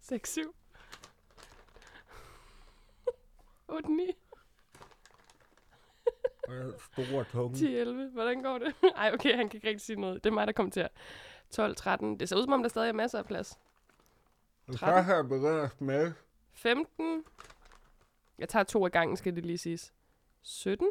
6, 0.00 0.32
7. 0.32 0.54
8, 3.68 3.88
9. 3.88 4.12
Store 6.92 7.24
tunge. 7.24 7.56
10, 7.56 7.76
11. 7.76 8.10
Hvordan 8.10 8.42
går 8.42 8.58
det? 8.58 8.74
Ej, 8.96 9.10
okay, 9.14 9.36
han 9.36 9.48
kan 9.48 9.58
ikke 9.58 9.68
rigtig 9.68 9.80
sige 9.80 10.00
noget. 10.00 10.24
Det 10.24 10.30
er 10.30 10.34
mig, 10.34 10.46
der 10.46 10.52
kommer 10.52 10.70
til 10.72 10.82
her. 10.82 10.88
12, 11.50 11.76
13. 11.76 12.20
Det 12.20 12.28
ser 12.28 12.36
ud 12.36 12.42
som 12.42 12.52
om, 12.52 12.62
der 12.62 12.68
stadig 12.68 12.88
er 12.88 12.92
masser 12.92 13.18
af 13.18 13.24
plads. 13.26 13.58
Så 14.70 14.86
har 14.86 15.14
jeg 15.14 15.28
begyndt 15.28 15.72
smage. 15.78 16.14
15. 16.52 17.24
Jeg 18.38 18.48
tager 18.48 18.62
to 18.64 18.84
af 18.84 18.92
gangen, 18.92 19.16
skal 19.16 19.36
det 19.36 19.46
lige 19.46 19.58
siges. 19.58 19.92
17. 20.42 20.90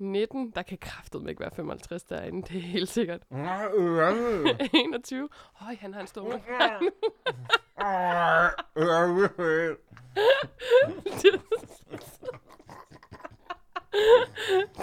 19. 0.00 0.50
Der 0.54 0.62
kan 0.62 0.78
kraftet 0.78 1.28
ikke 1.28 1.40
være 1.40 1.50
55 1.56 2.02
derinde, 2.02 2.42
det 2.42 2.56
er 2.56 2.60
helt 2.76 2.88
sikkert. 2.88 3.20
Nej, 3.30 3.66
øh, 3.74 4.46
21. 4.74 5.28
Høj, 5.60 5.76
han 5.80 5.94
har 5.94 6.00
en 6.00 6.06
stor 6.06 6.22
mund. 6.22 6.40
øh, 9.38 9.76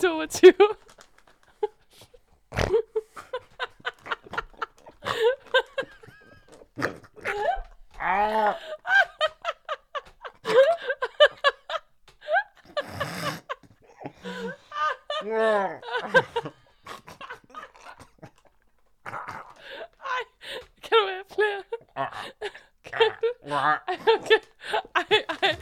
22. 0.02 0.54
Ej, 15.22 15.80
kan 20.84 20.98
du 20.98 21.08
have 21.08 21.24
flere? 21.34 21.64
Kan 22.84 23.12
du? 23.22 23.28
Ej, 23.54 23.80
okay. 24.16 24.40
Ej, 24.96 25.26
ej, 25.44 25.56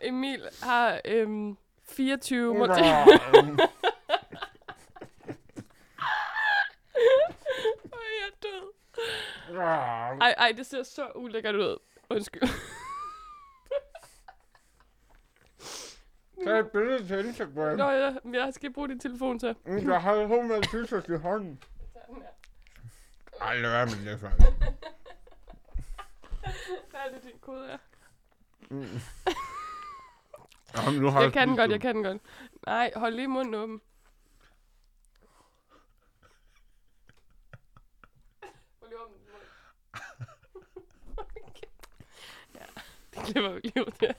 Emil 0.00 0.48
har 0.62 1.00
øhm, 1.04 1.56
24 1.84 2.54
mål. 2.54 2.70
Åh, 2.70 2.76
jeg 2.76 3.06
er 8.26 8.30
død. 8.42 8.72
Ej, 10.20 10.34
ej, 10.38 10.52
det 10.56 10.66
ser 10.86 10.94
så 10.94 11.12
ulækkert 11.14 11.54
ud. 11.54 11.78
Undskyld. 12.10 12.42
Tag 16.44 16.58
et 16.58 16.70
billede 16.70 17.06
til 17.08 17.26
Instagram. 17.26 17.76
Nå, 17.76 17.90
ja, 17.90 18.14
men 18.24 18.34
jeg 18.34 18.54
skal 18.54 18.72
bruge 18.72 18.88
din 18.88 19.00
telefon 19.00 19.38
til. 19.38 19.56
Mm, 19.64 19.90
Jeg 19.90 20.02
har 20.02 20.12
100 20.14 20.48
Maltesers 20.48 21.08
i 21.08 21.12
hånden. 21.16 21.62
Ej, 23.40 23.56
lad 23.58 23.70
være 23.70 23.86
med 23.86 24.10
det, 24.12 24.20
far. 24.20 24.32
Hvad 26.90 27.00
er 27.00 27.10
det, 27.14 27.22
din 27.22 27.38
kode 27.40 27.68
er? 27.68 27.78
Jamen, 30.76 31.00
nu 31.00 31.10
har 31.10 31.22
Jeg 31.22 31.32
kan 31.32 31.48
den 31.48 31.56
spist 31.56 31.58
godt, 31.60 31.68
dem. 31.68 31.72
jeg 31.72 31.80
kan 31.80 31.94
den 31.94 32.04
godt. 32.04 32.22
Nej, 32.66 32.92
hold 32.96 33.14
lige 33.14 33.28
munden 33.28 33.54
åben. 33.54 33.80
Hold 38.80 38.90
lige 38.90 39.00
åben. 39.00 39.16
Ja, 42.54 42.64
det 43.11 43.11
klipper 43.26 43.52
vi 43.52 43.60
lige 43.64 43.86
ud 43.86 43.92
der. 44.00 44.12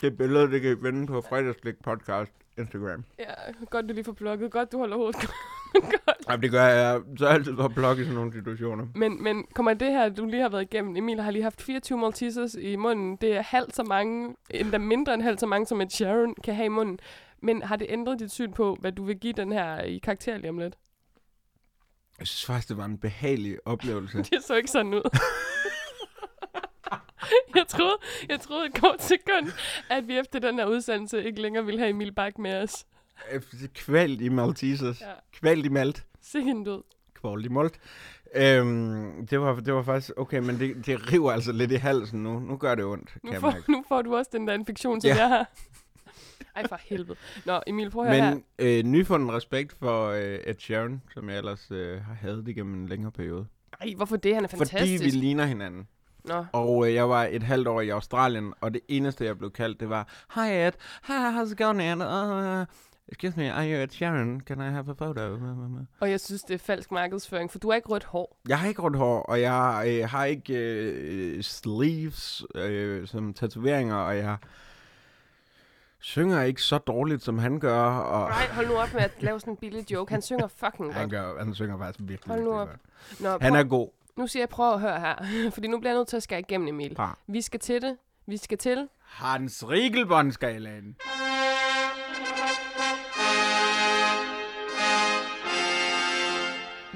Det 0.00 0.16
billede, 0.16 0.50
det 0.50 0.62
kan 0.62 0.72
I 0.72 0.76
finde 0.82 1.06
på 1.06 1.20
fredagslik 1.20 1.74
podcast 1.84 2.32
Instagram. 2.58 3.04
Ja, 3.18 3.32
godt 3.70 3.88
du 3.88 3.94
lige 3.94 4.04
får 4.04 4.12
blokket. 4.12 4.50
Godt 4.50 4.72
du 4.72 4.78
holder 4.78 4.96
hovedet 4.96 5.16
godt. 5.72 6.16
Jamen, 6.28 6.42
det 6.42 6.50
gør 6.50 6.64
jeg. 6.64 7.00
Så 7.18 7.26
er 7.26 7.30
altid 7.30 7.56
for 7.56 7.64
at 7.64 7.74
blokke 7.74 8.02
i 8.02 8.04
sådan 8.04 8.16
nogle 8.16 8.32
situationer. 8.32 8.86
Men, 8.94 9.22
men 9.22 9.44
kommer 9.54 9.74
det 9.74 9.90
her, 9.90 10.08
du 10.08 10.26
lige 10.26 10.42
har 10.42 10.48
været 10.48 10.62
igennem, 10.62 10.96
Emil 10.96 11.20
har 11.20 11.30
lige 11.30 11.42
haft 11.42 11.62
24 11.62 11.98
Maltesers 11.98 12.54
i 12.54 12.76
munden. 12.76 13.16
Det 13.16 13.36
er 13.36 13.42
halvt 13.42 13.76
så 13.76 13.82
mange, 13.82 14.36
endda 14.50 14.78
mindre 14.78 15.14
end 15.14 15.22
halvt 15.22 15.40
så 15.40 15.46
mange, 15.46 15.66
som 15.66 15.80
et 15.80 15.92
Sharon 15.92 16.34
kan 16.44 16.54
have 16.54 16.66
i 16.66 16.68
munden. 16.68 16.98
Men 17.42 17.62
har 17.62 17.76
det 17.76 17.86
ændret 17.90 18.18
dit 18.18 18.32
syn 18.32 18.52
på, 18.52 18.76
hvad 18.80 18.92
du 18.92 19.04
vil 19.04 19.18
give 19.18 19.32
den 19.32 19.52
her 19.52 19.80
i 19.80 19.98
karakter 19.98 20.36
lige 20.38 20.50
om 20.50 20.58
lidt? 20.58 20.74
Jeg 22.18 22.26
synes 22.26 22.46
faktisk, 22.46 22.68
det 22.68 22.76
var 22.76 22.84
en 22.84 22.98
behagelig 22.98 23.58
oplevelse. 23.64 24.18
Det 24.30 24.44
så 24.44 24.54
ikke 24.54 24.70
sådan 24.70 24.94
ud. 24.94 25.18
jeg, 27.56 27.66
troede, 27.68 27.96
jeg 28.28 28.40
troede 28.40 28.66
et 28.66 28.74
kort 28.80 29.02
sekund, 29.02 29.52
at 29.90 30.08
vi 30.08 30.18
efter 30.18 30.38
den 30.38 30.58
her 30.58 30.66
udsendelse 30.66 31.24
ikke 31.24 31.42
længere 31.42 31.64
ville 31.64 31.78
have 31.80 31.90
Emil 31.90 32.12
Bak 32.12 32.38
med 32.38 32.62
os. 32.62 32.86
Kvalt 33.74 34.20
i 34.20 34.28
Maltesers. 34.28 35.00
Ja. 35.00 35.06
Kvalt 35.40 35.66
i 35.66 35.68
malt. 35.68 36.04
Sikke 36.22 36.50
en 36.50 36.64
død. 36.64 36.82
Quality 37.20 37.48
malt. 37.48 37.80
Øhm, 38.34 39.26
det, 39.26 39.40
var, 39.40 39.54
det 39.60 39.74
var 39.74 39.82
faktisk 39.82 40.10
okay, 40.16 40.38
men 40.38 40.58
det, 40.58 40.86
det 40.86 41.12
river 41.12 41.32
altså 41.32 41.52
lidt 41.52 41.72
i 41.72 41.74
halsen 41.74 42.22
nu. 42.22 42.38
Nu 42.38 42.56
gør 42.56 42.74
det 42.74 42.84
ondt, 42.84 43.08
kan 43.12 43.20
Nu 43.24 43.32
jeg 43.32 43.40
får, 43.40 43.50
mærke. 43.50 43.72
nu 43.72 43.84
får 43.88 44.02
du 44.02 44.16
også 44.16 44.30
den 44.34 44.48
der 44.48 44.54
infektion, 44.54 45.00
som 45.00 45.08
Ja. 45.08 45.16
jeg 45.16 45.28
har. 45.28 45.50
Ej, 46.56 46.68
for 46.68 46.78
helvede. 46.84 47.16
Nå, 47.44 47.60
Emil, 47.66 47.90
prøv 47.90 48.04
at 48.06 48.14
høre 48.16 48.24
her. 48.28 48.34
Men 48.34 48.44
øh, 48.58 48.82
nyfunden 48.84 49.32
respekt 49.32 49.76
for 49.78 50.08
øh, 50.08 50.38
Ed 50.46 50.54
Sheeran, 50.58 51.02
som 51.14 51.28
jeg 51.30 51.38
ellers 51.38 51.70
øh, 51.70 52.00
har 52.00 52.14
hadet 52.14 52.48
igennem 52.48 52.74
en 52.74 52.88
længere 52.88 53.12
periode. 53.12 53.46
Ej, 53.80 53.92
hvorfor 53.96 54.16
det? 54.16 54.34
Han 54.34 54.44
er 54.44 54.48
fantastisk. 54.48 55.02
Fordi 55.02 55.16
vi 55.16 55.24
ligner 55.24 55.44
hinanden. 55.46 55.88
Nå, 56.26 56.44
Og 56.52 56.86
øh, 56.88 56.94
jeg 56.94 57.08
var 57.08 57.24
et 57.30 57.42
halvt 57.42 57.68
år 57.68 57.80
i 57.80 57.88
Australien, 57.88 58.52
og 58.60 58.74
det 58.74 58.80
eneste, 58.88 59.24
jeg 59.24 59.38
blev 59.38 59.50
kaldt, 59.50 59.80
det 59.80 59.88
var, 59.90 60.08
Hi 60.34 60.52
Ed, 60.66 60.72
hi, 61.06 61.12
how's 61.12 61.52
it 61.52 61.58
going, 61.58 61.82
Ed? 61.82 61.96
Uh, 62.60 62.66
excuse 63.08 63.36
me, 63.36 63.52
are 63.52 63.64
you 63.72 63.82
Ed 63.82 63.88
Sheeran? 63.88 64.40
Can 64.40 64.60
I 64.60 64.70
have 64.70 64.90
a 64.90 64.94
photo? 65.04 65.38
og 66.00 66.10
jeg 66.10 66.20
synes, 66.20 66.42
det 66.42 66.54
er 66.54 66.58
falsk 66.58 66.90
markedsføring, 66.90 67.50
for 67.50 67.58
du 67.58 67.68
har 67.70 67.76
ikke 67.76 67.88
rødt 67.88 68.04
hår. 68.04 68.36
Jeg 68.48 68.58
har 68.58 68.68
ikke 68.68 68.82
rødt 68.82 68.96
hår, 68.96 69.22
og 69.22 69.40
jeg 69.40 69.84
øh, 69.88 70.08
har 70.08 70.24
ikke 70.24 70.54
øh, 70.54 71.42
sleeves 71.42 72.44
øh, 72.54 73.06
som 73.08 73.34
tatoveringer, 73.34 73.96
og 73.96 74.16
jeg 74.16 74.36
synger 76.00 76.42
ikke 76.42 76.62
så 76.62 76.78
dårligt, 76.78 77.22
som 77.22 77.38
han 77.38 77.60
gør. 77.60 77.82
Og 77.84 78.28
Nej, 78.28 78.46
hold 78.52 78.66
nu 78.68 78.74
op 78.74 78.94
med 78.94 79.02
at 79.02 79.12
lave 79.22 79.40
sådan 79.40 79.52
en 79.52 79.56
billig 79.56 79.92
joke. 79.92 80.12
Han 80.12 80.22
synger 80.22 80.46
fucking 80.46 80.94
han, 80.94 81.02
godt. 81.02 81.10
gør, 81.10 81.44
han 81.44 81.54
synger 81.54 81.78
faktisk 81.78 82.08
virkelig, 82.08 82.34
Hold 82.34 82.44
nu 82.44 82.52
op. 82.52 82.68
godt. 82.68 83.20
Nå, 83.20 83.38
Han 83.40 83.54
er 83.54 83.64
god. 83.64 83.88
Nu 84.16 84.26
siger 84.26 84.40
jeg, 84.40 84.48
prøv 84.48 84.72
at 84.72 84.80
høre 84.80 85.00
her. 85.00 85.14
Fordi 85.54 85.68
nu 85.68 85.78
bliver 85.78 85.92
jeg 85.92 85.98
nødt 85.98 86.08
til 86.08 86.16
at 86.16 86.22
skære 86.22 86.40
igennem, 86.40 86.68
Emil. 86.68 86.94
Par. 86.94 87.18
Vi 87.26 87.40
skal 87.40 87.60
til 87.60 87.82
det. 87.82 87.96
Vi 88.26 88.36
skal 88.36 88.58
til. 88.58 88.88
Hans 89.00 89.64
Riegelbåndskalaen. 89.68 90.96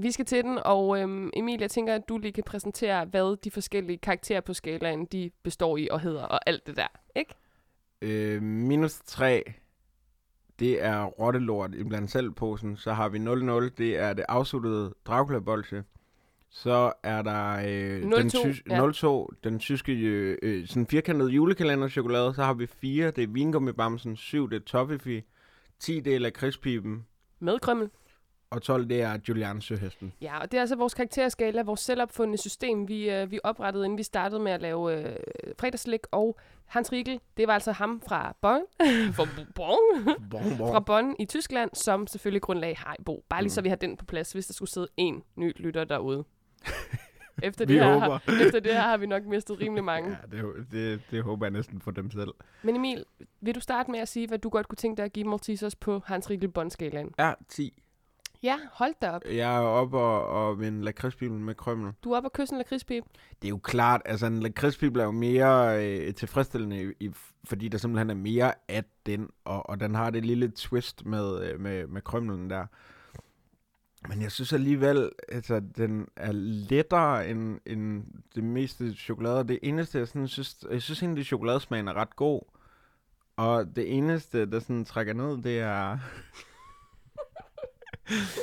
Vi 0.02 0.10
skal 0.12 0.24
til 0.24 0.44
den, 0.44 0.58
og 0.64 1.00
øhm, 1.00 1.30
Emil, 1.36 1.60
jeg 1.60 1.70
tænker, 1.70 1.94
at 1.94 2.08
du 2.08 2.18
lige 2.18 2.32
kan 2.32 2.44
præsentere, 2.44 3.04
hvad 3.04 3.36
de 3.36 3.50
forskellige 3.50 3.98
karakterer 3.98 4.40
på 4.40 4.54
skalaen, 4.54 5.04
de 5.04 5.30
består 5.42 5.76
i 5.76 5.88
og 5.90 6.00
hedder, 6.00 6.22
og 6.22 6.40
alt 6.48 6.66
det 6.66 6.76
der, 6.76 6.86
ikke? 7.16 7.34
Øh, 8.02 8.42
minus 8.42 9.00
3, 9.06 9.44
det 10.58 10.84
er 10.84 11.04
rottelort 11.04 11.74
i 11.74 11.84
blandt 11.84 12.10
selv 12.10 12.30
posen. 12.30 12.76
Så 12.76 12.92
har 12.92 13.08
vi 13.08 13.18
0-0, 13.18 13.74
det 13.78 13.98
er 13.98 14.12
det 14.12 14.24
afsluttede 14.28 14.94
Dracula-bolsje. 15.06 15.84
Så 16.52 16.92
er 17.02 17.22
der 17.22 17.52
øh, 17.52 18.02
0-2, 18.02 18.16
den, 18.16 18.28
tys- 18.30 18.62
ja. 18.70 18.88
0-2, 18.88 19.26
den 19.44 19.58
tyske 19.58 19.92
øh, 19.92 20.38
øh, 20.42 20.66
sådan 20.66 20.86
firkantede 20.86 21.30
julekalender-chokolade. 21.30 22.34
Så 22.34 22.42
har 22.42 22.54
vi 22.54 22.66
4, 22.66 23.10
det 23.10 23.24
er 23.24 23.28
vingummibamsen. 23.28 24.16
7, 24.16 24.50
det 24.50 24.56
er 24.56 24.60
toffifee. 24.64 25.22
10, 25.78 26.00
det 26.00 26.14
er 26.14 26.18
lakridspipen. 26.18 27.06
Med 27.38 27.58
krømmel. 27.58 27.90
Og 28.50 28.62
12, 28.62 28.88
det 28.88 29.02
er 29.02 29.18
Julian 29.28 29.60
Søhesten. 29.60 30.12
Ja, 30.20 30.38
og 30.40 30.50
det 30.52 30.56
er 30.56 30.60
altså 30.60 30.76
vores 30.76 30.94
karakterskala, 30.94 31.62
vores 31.62 31.80
selvopfundne 31.80 32.38
system, 32.38 32.88
vi, 32.88 33.10
øh, 33.10 33.30
vi 33.30 33.40
oprettede, 33.44 33.84
inden 33.84 33.98
vi 33.98 34.02
startede 34.02 34.40
med 34.40 34.52
at 34.52 34.60
lave 34.62 34.98
øh, 35.08 35.16
fredagslik. 35.60 36.00
Og 36.10 36.38
Hans 36.66 36.92
Riegel, 36.92 37.20
det 37.36 37.46
var 37.46 37.54
altså 37.54 37.72
ham 37.72 38.02
fra 38.08 38.34
Bonn, 38.40 38.62
fra, 39.16 39.26
Bonn, 39.54 40.04
Bon, 40.30 40.42
bon. 40.58 40.72
fra 40.72 40.80
Bonn 40.80 41.16
i 41.18 41.24
Tyskland, 41.24 41.70
som 41.74 42.06
selvfølgelig 42.06 42.42
grundlag 42.42 42.76
Haribo. 42.78 43.24
Bare 43.28 43.42
lige 43.42 43.50
så 43.52 43.62
vi 43.62 43.68
har 43.68 43.76
den 43.76 43.96
på 43.96 44.04
plads, 44.04 44.32
hvis 44.32 44.46
der 44.46 44.54
skulle 44.54 44.70
sidde 44.70 44.88
en 44.96 45.22
ny 45.36 45.52
lytter 45.56 45.84
derude. 45.84 46.24
Efter 47.42 47.66
Vi 47.66 47.74
det, 47.74 47.84
her, 47.84 47.92
håber. 47.92 48.06
har, 48.26 48.42
efter 48.46 48.60
det 48.60 48.72
her 48.72 48.80
har 48.80 48.96
vi 48.96 49.06
nok 49.06 49.24
mistet 49.24 49.60
rimelig 49.60 49.84
mange. 49.84 50.10
Ja, 50.32 50.36
det, 50.36 50.66
det, 50.72 51.00
det 51.10 51.22
håber 51.22 51.46
jeg 51.46 51.50
næsten 51.50 51.80
for 51.80 51.90
dem 51.90 52.10
selv. 52.10 52.30
Men 52.62 52.76
Emil, 52.76 53.04
vil 53.40 53.54
du 53.54 53.60
starte 53.60 53.90
med 53.90 54.00
at 54.00 54.08
sige, 54.08 54.28
hvad 54.28 54.38
du 54.38 54.48
godt 54.48 54.68
kunne 54.68 54.76
tænke 54.76 54.96
dig 54.96 55.04
at 55.04 55.12
give 55.12 55.28
Maltesers 55.28 55.74
på 55.74 56.02
Hans 56.06 56.30
Riegel 56.30 56.48
Bond-skalaen? 56.50 57.10
Ja, 57.18 57.32
10. 57.48 57.82
Ja, 58.42 58.58
hold 58.72 58.94
da 59.02 59.10
op. 59.10 59.22
Jeg 59.24 59.56
er 59.56 59.60
oppe 59.60 59.98
og, 59.98 60.26
og 60.26 60.60
vinde 60.60 60.84
lakridspiben 60.84 61.44
med 61.44 61.54
krømmel. 61.54 61.92
Du 62.04 62.12
er 62.12 62.16
oppe 62.16 62.26
og 62.26 62.32
kysse 62.32 62.54
en 62.54 62.58
lakridspip. 62.58 63.04
Det 63.42 63.48
er 63.48 63.50
jo 63.50 63.58
klart, 63.58 64.02
altså 64.04 64.26
en 64.26 64.40
lakridspibel 64.40 65.00
er 65.00 65.04
jo 65.04 65.10
mere 65.10 65.84
øh, 65.86 66.14
tilfredsstillende, 66.14 66.82
i, 66.82 66.92
i, 67.06 67.10
fordi 67.44 67.68
der 67.68 67.78
simpelthen 67.78 68.10
er 68.10 68.14
mere 68.14 68.52
af 68.68 68.84
den, 69.06 69.28
og, 69.44 69.68
og 69.70 69.80
den 69.80 69.94
har 69.94 70.10
det 70.10 70.24
lille 70.24 70.50
twist 70.56 71.06
med, 71.06 71.42
øh, 71.44 71.60
med, 71.60 71.86
med 71.86 72.02
krømmelen 72.02 72.50
der. 72.50 72.66
Men 74.08 74.22
jeg 74.22 74.32
synes 74.32 74.52
alligevel, 74.52 75.10
altså 75.28 75.60
den 75.76 76.08
er 76.16 76.32
lettere 76.32 77.28
end, 77.28 77.60
end 77.66 78.04
det 78.34 78.44
meste 78.44 78.94
chokolade. 78.94 79.48
Det 79.48 79.58
eneste, 79.62 79.98
jeg 79.98 80.08
sådan 80.08 80.28
synes, 80.28 80.56
jeg 80.70 80.82
synes 80.82 81.02
egentlig, 81.02 81.26
chokoladesmagen 81.26 81.88
er 81.88 81.94
ret 81.94 82.16
god. 82.16 82.42
Og 83.36 83.76
det 83.76 83.96
eneste, 83.96 84.46
der 84.46 84.60
sådan 84.60 84.84
trækker 84.84 85.12
ned, 85.12 85.42
det 85.42 85.58
er... 85.60 85.98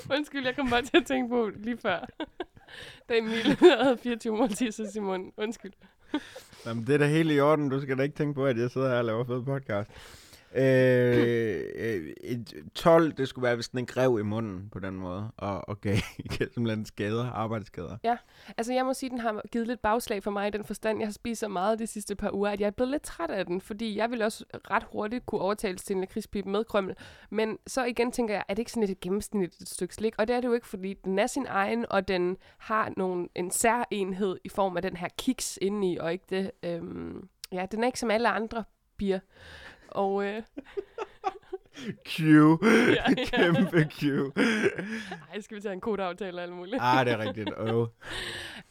Undskyld, 0.15 0.45
jeg 0.45 0.55
kom 0.55 0.69
bare 0.69 0.81
til 0.81 0.97
at 0.97 1.05
tænke 1.05 1.29
på 1.29 1.51
lige 1.55 1.77
før. 1.77 2.05
da 3.09 3.17
Emil 3.17 3.57
havde 3.83 3.97
24 4.03 4.37
Maltesers 4.37 4.95
i 4.95 4.99
munden. 4.99 5.31
Undskyld. 5.37 5.73
Jamen, 6.65 6.87
det 6.87 6.93
er 6.93 6.97
da 6.97 7.07
helt 7.07 7.31
i 7.31 7.39
orden. 7.39 7.69
Du 7.69 7.81
skal 7.81 7.97
da 7.97 8.03
ikke 8.03 8.15
tænke 8.15 8.33
på, 8.33 8.45
at 8.45 8.57
jeg 8.57 8.71
sidder 8.71 8.89
her 8.89 8.97
og 8.97 9.05
laver 9.05 9.25
fed 9.25 9.43
podcast. 9.43 9.89
Øh, 10.57 11.63
øh, 11.75 12.13
et 12.23 12.53
12, 12.75 13.11
det 13.11 13.27
skulle 13.27 13.43
være, 13.43 13.55
hvis 13.55 13.69
den 13.69 13.79
ikke 13.79 13.93
rev 13.97 14.17
i 14.19 14.23
munden 14.23 14.69
på 14.69 14.79
den 14.79 14.93
måde, 14.95 15.31
og, 15.37 15.69
og 15.69 15.81
gav, 15.81 15.97
simpelthen 16.53 16.85
skader, 16.85 17.31
arbejdsskader. 17.31 17.97
Ja, 18.03 18.17
Altså, 18.57 18.73
jeg 18.73 18.85
må 18.85 18.93
sige, 18.93 19.07
at 19.07 19.11
den 19.11 19.19
har 19.19 19.41
givet 19.51 19.67
lidt 19.67 19.81
bagslag 19.81 20.23
for 20.23 20.31
mig 20.31 20.47
i 20.47 20.51
den 20.51 20.63
forstand. 20.63 20.99
Jeg 20.99 21.07
har 21.07 21.13
spist 21.13 21.39
så 21.39 21.47
meget 21.47 21.79
de 21.79 21.87
sidste 21.87 22.15
par 22.15 22.31
uger, 22.33 22.49
at 22.49 22.59
jeg 22.59 22.67
er 22.67 22.71
blevet 22.71 22.91
lidt 22.91 23.03
træt 23.03 23.29
af 23.29 23.45
den, 23.45 23.61
fordi 23.61 23.97
jeg 23.97 24.09
ville 24.09 24.25
også 24.25 24.45
ret 24.71 24.83
hurtigt 24.83 25.25
kunne 25.25 25.41
overtales 25.41 25.83
til 25.83 25.93
en 25.93 25.99
lakridspipe 25.99 26.49
med 26.49 26.63
krømmel. 26.63 26.95
Men 27.29 27.57
så 27.67 27.83
igen 27.83 28.11
tænker 28.11 28.33
jeg, 28.33 28.43
er 28.47 28.53
det 28.53 28.59
ikke 28.59 28.71
sådan 28.71 28.89
et 28.89 28.99
gennemsnitligt 28.99 29.69
stykke 29.69 29.95
slik? 29.95 30.13
Og 30.17 30.27
det 30.27 30.35
er 30.35 30.41
det 30.41 30.47
jo 30.47 30.53
ikke, 30.53 30.67
fordi 30.67 30.93
den 30.93 31.19
er 31.19 31.27
sin 31.27 31.45
egen, 31.49 31.85
og 31.89 32.07
den 32.07 32.37
har 32.57 32.93
nogle, 32.97 33.27
en 33.35 33.51
særenhed 33.51 34.37
i 34.43 34.49
form 34.49 34.77
af 34.77 34.81
den 34.81 34.97
her 34.97 35.07
kiks 35.17 35.59
indeni, 35.61 35.97
og 35.97 36.11
ikke 36.11 36.25
det... 36.29 36.51
Øhm, 36.63 37.29
ja, 37.51 37.65
den 37.71 37.83
er 37.83 37.87
ikke 37.87 37.99
som 37.99 38.11
alle 38.11 38.29
andre 38.29 38.63
bier. 38.97 39.19
Og 39.89 40.25
øh, 40.25 40.41
Q. 42.07 42.19
ja. 42.97 43.13
Kæmpe 43.25 43.89
Q. 43.91 44.03
Ej, 45.33 45.41
skal 45.41 45.57
vi 45.57 45.61
tage 45.61 45.73
en 45.73 45.81
kodeaftale 45.81 46.37
og 46.37 46.43
alt 46.43 46.53
muligt? 46.53 46.77
ah, 46.81 47.05
det 47.05 47.13
er 47.13 47.17
rigtigt. 47.17 47.49
Oh. 47.57 47.87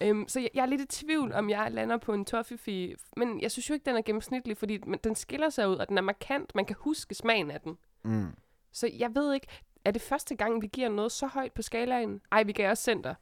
Øhm, 0.01 0.29
så 0.29 0.41
jeg, 0.41 0.51
jeg 0.55 0.63
er 0.63 0.67
lidt 0.67 0.81
i 0.81 0.87
tvivl, 1.05 1.33
om 1.33 1.51
jeg 1.51 1.69
lander 1.73 1.97
på 1.97 2.13
en 2.13 2.25
toffifee, 2.25 2.95
men 3.17 3.41
jeg 3.41 3.51
synes 3.51 3.69
jo 3.71 3.75
ikke, 3.75 3.85
den 3.85 3.97
er 3.97 4.03
gennemsnitlig, 4.03 4.57
fordi 4.57 4.79
den 5.05 5.15
skiller 5.15 5.51
sig 5.51 5.69
ud, 5.69 5.77
og 5.77 5.89
den 5.89 5.99
er 5.99 6.03
markant. 6.03 6.55
Man 6.55 6.65
kan 6.65 6.77
huske 6.79 7.15
smagen 7.15 7.51
af 7.51 7.61
den. 7.61 7.77
Mm. 8.05 8.27
Så 8.73 8.91
jeg 8.99 9.11
ved 9.15 9.35
ikke, 9.35 9.47
er 9.85 9.91
det 9.91 10.03
første 10.03 10.35
gang, 10.37 10.63
vi 10.63 10.67
giver 10.67 10.89
noget 10.89 11.13
så 11.13 11.27
højt 11.27 11.53
på 11.53 11.63
skalaen? 11.63 12.21
Ej, 12.33 12.43
vi 12.43 12.53
gav 12.53 12.71
også 12.71 12.83
center. 12.83 13.15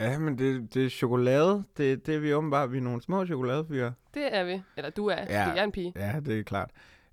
Ja, 0.00 0.18
men 0.18 0.38
det, 0.38 0.74
det 0.74 0.84
er 0.84 0.88
chokolade. 0.90 1.64
Det, 1.76 2.06
det 2.06 2.14
er 2.14 2.18
vi 2.18 2.34
åbenbart. 2.34 2.72
Vi 2.72 2.76
er 2.78 2.82
nogle 2.82 3.02
små 3.02 3.26
chokoladefyre. 3.26 3.92
Det 4.14 4.36
er 4.36 4.44
vi. 4.44 4.62
Eller 4.76 4.90
du 4.90 5.06
er, 5.06 5.16
ja. 5.16 5.24
Ja. 5.28 5.48
jeg 5.48 5.58
er 5.58 5.64
en 5.64 5.72
pige. 5.72 5.92
Ja, 5.96 6.20
det 6.26 6.38
er 6.38 6.42
klart. 6.42 6.70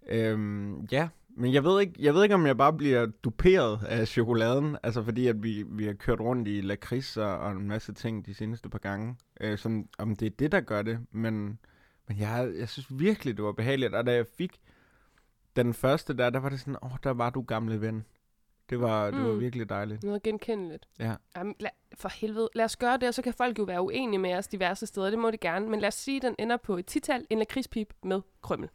Øhm, 0.10 0.86
ja, 0.92 1.08
men 1.30 1.54
jeg 1.54 1.64
ved, 1.64 1.82
ikke, 1.82 1.94
jeg 2.00 2.14
ved 2.14 2.24
ikke, 2.24 2.36
om 2.36 2.46
jeg 2.46 2.58
bare 2.58 2.74
bliver 2.74 3.06
duperet 3.06 3.80
af 3.88 4.08
chokoladen, 4.08 4.78
altså 4.84 5.04
fordi, 5.04 5.28
at 5.28 5.44
vi, 5.44 5.64
vi 5.68 5.86
har 5.86 5.94
kørt 5.94 6.20
rundt 6.20 6.48
i 6.48 6.62
lakrids 6.62 7.18
og, 7.18 7.38
og 7.40 7.52
en 7.52 7.68
masse 7.68 7.94
ting 7.94 8.26
de 8.26 8.34
seneste 8.34 8.70
par 8.70 8.80
gange, 8.80 9.16
øh, 9.42 9.58
som, 9.58 9.86
om 9.98 10.16
det 10.16 10.26
er 10.26 10.30
det, 10.30 10.52
der 10.52 10.62
gør 10.62 10.82
det, 10.82 11.00
men, 11.12 11.60
men 12.08 12.20
jeg, 12.20 12.52
jeg 12.60 12.70
synes 12.70 12.88
virkelig, 13.00 13.38
det 13.38 13.46
var 13.46 13.52
behageligt, 13.52 13.96
og 13.96 14.06
da 14.06 14.14
jeg 14.14 14.26
fik 14.38 14.58
den 15.56 15.74
første 15.74 16.18
der, 16.18 16.30
der 16.30 16.40
var 16.40 16.50
det 16.50 16.60
sådan, 16.60 16.78
åh, 16.82 16.92
oh, 16.92 16.98
der 17.04 17.14
var 17.14 17.30
du 17.30 17.42
gamle 17.42 17.82
ven. 17.82 18.06
Det 18.70 18.82
var, 18.82 19.12
det 19.12 19.24
var 19.24 19.34
Mm. 19.34 19.40
virkelig 19.40 19.70
dejligt. 19.70 20.04
Noget 20.04 20.24
genkendeligt. 20.24 20.86
Ja. 21.00 21.14
Jamen, 21.38 21.56
lad, 21.60 21.70
for 21.98 22.10
helvede. 22.10 22.50
Lad 22.56 22.66
os 22.66 22.78
gøre 22.78 22.98
det, 22.98 23.08
og 23.08 23.14
så 23.14 23.22
kan 23.22 23.34
folk 23.34 23.60
jo 23.60 23.64
være 23.64 23.82
uenige 23.82 24.20
med 24.20 24.34
os 24.36 24.48
diverse 24.48 24.86
steder. 24.86 25.10
Det 25.10 25.20
må 25.20 25.32
de 25.32 25.38
gerne. 25.38 25.70
Men 25.70 25.80
lad 25.80 25.88
os 25.88 25.94
sige, 25.94 26.16
at 26.18 26.22
den 26.22 26.36
ender 26.40 26.58
på 26.58 26.78
et 26.78 26.86
tital, 26.86 27.26
en 27.30 27.40
lakridspip 27.40 27.94
med 28.04 28.22
krømmel. 28.42 28.70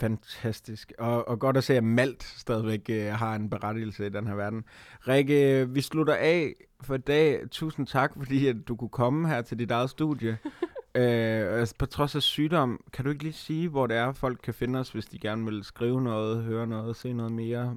Fantastisk. 0.00 0.92
Og, 0.98 1.28
og 1.28 1.38
godt 1.38 1.56
at 1.56 1.64
se, 1.64 1.74
at 1.74 1.84
Malt 1.84 2.22
stadigvæk 2.22 2.90
øh, 2.90 3.06
har 3.06 3.34
en 3.34 3.50
berettigelse 3.50 4.06
i 4.06 4.08
den 4.08 4.26
her 4.26 4.34
verden. 4.34 4.64
Rikke, 5.08 5.68
vi 5.68 5.80
slutter 5.80 6.14
af 6.14 6.54
for 6.80 6.94
i 6.94 6.98
dag. 6.98 7.40
Tusind 7.50 7.86
tak, 7.86 8.12
fordi 8.16 8.46
at 8.46 8.56
du 8.68 8.76
kunne 8.76 8.88
komme 8.88 9.28
her 9.28 9.42
til 9.42 9.58
dit 9.58 9.70
eget 9.70 9.90
studie. 9.90 10.38
Øh, 10.96 11.60
altså, 11.60 11.74
på 11.78 11.86
trods 11.86 12.16
af 12.16 12.22
sygdom, 12.22 12.80
kan 12.92 13.04
du 13.04 13.10
ikke 13.10 13.22
lige 13.22 13.32
sige, 13.32 13.68
hvor 13.68 13.86
det 13.86 13.96
er, 13.96 14.12
folk 14.12 14.40
kan 14.42 14.54
finde 14.54 14.78
os, 14.78 14.90
hvis 14.90 15.06
de 15.06 15.18
gerne 15.18 15.44
vil 15.44 15.64
skrive 15.64 16.02
noget, 16.02 16.44
høre 16.44 16.66
noget, 16.66 16.96
se 16.96 17.12
noget 17.12 17.32
mere? 17.32 17.76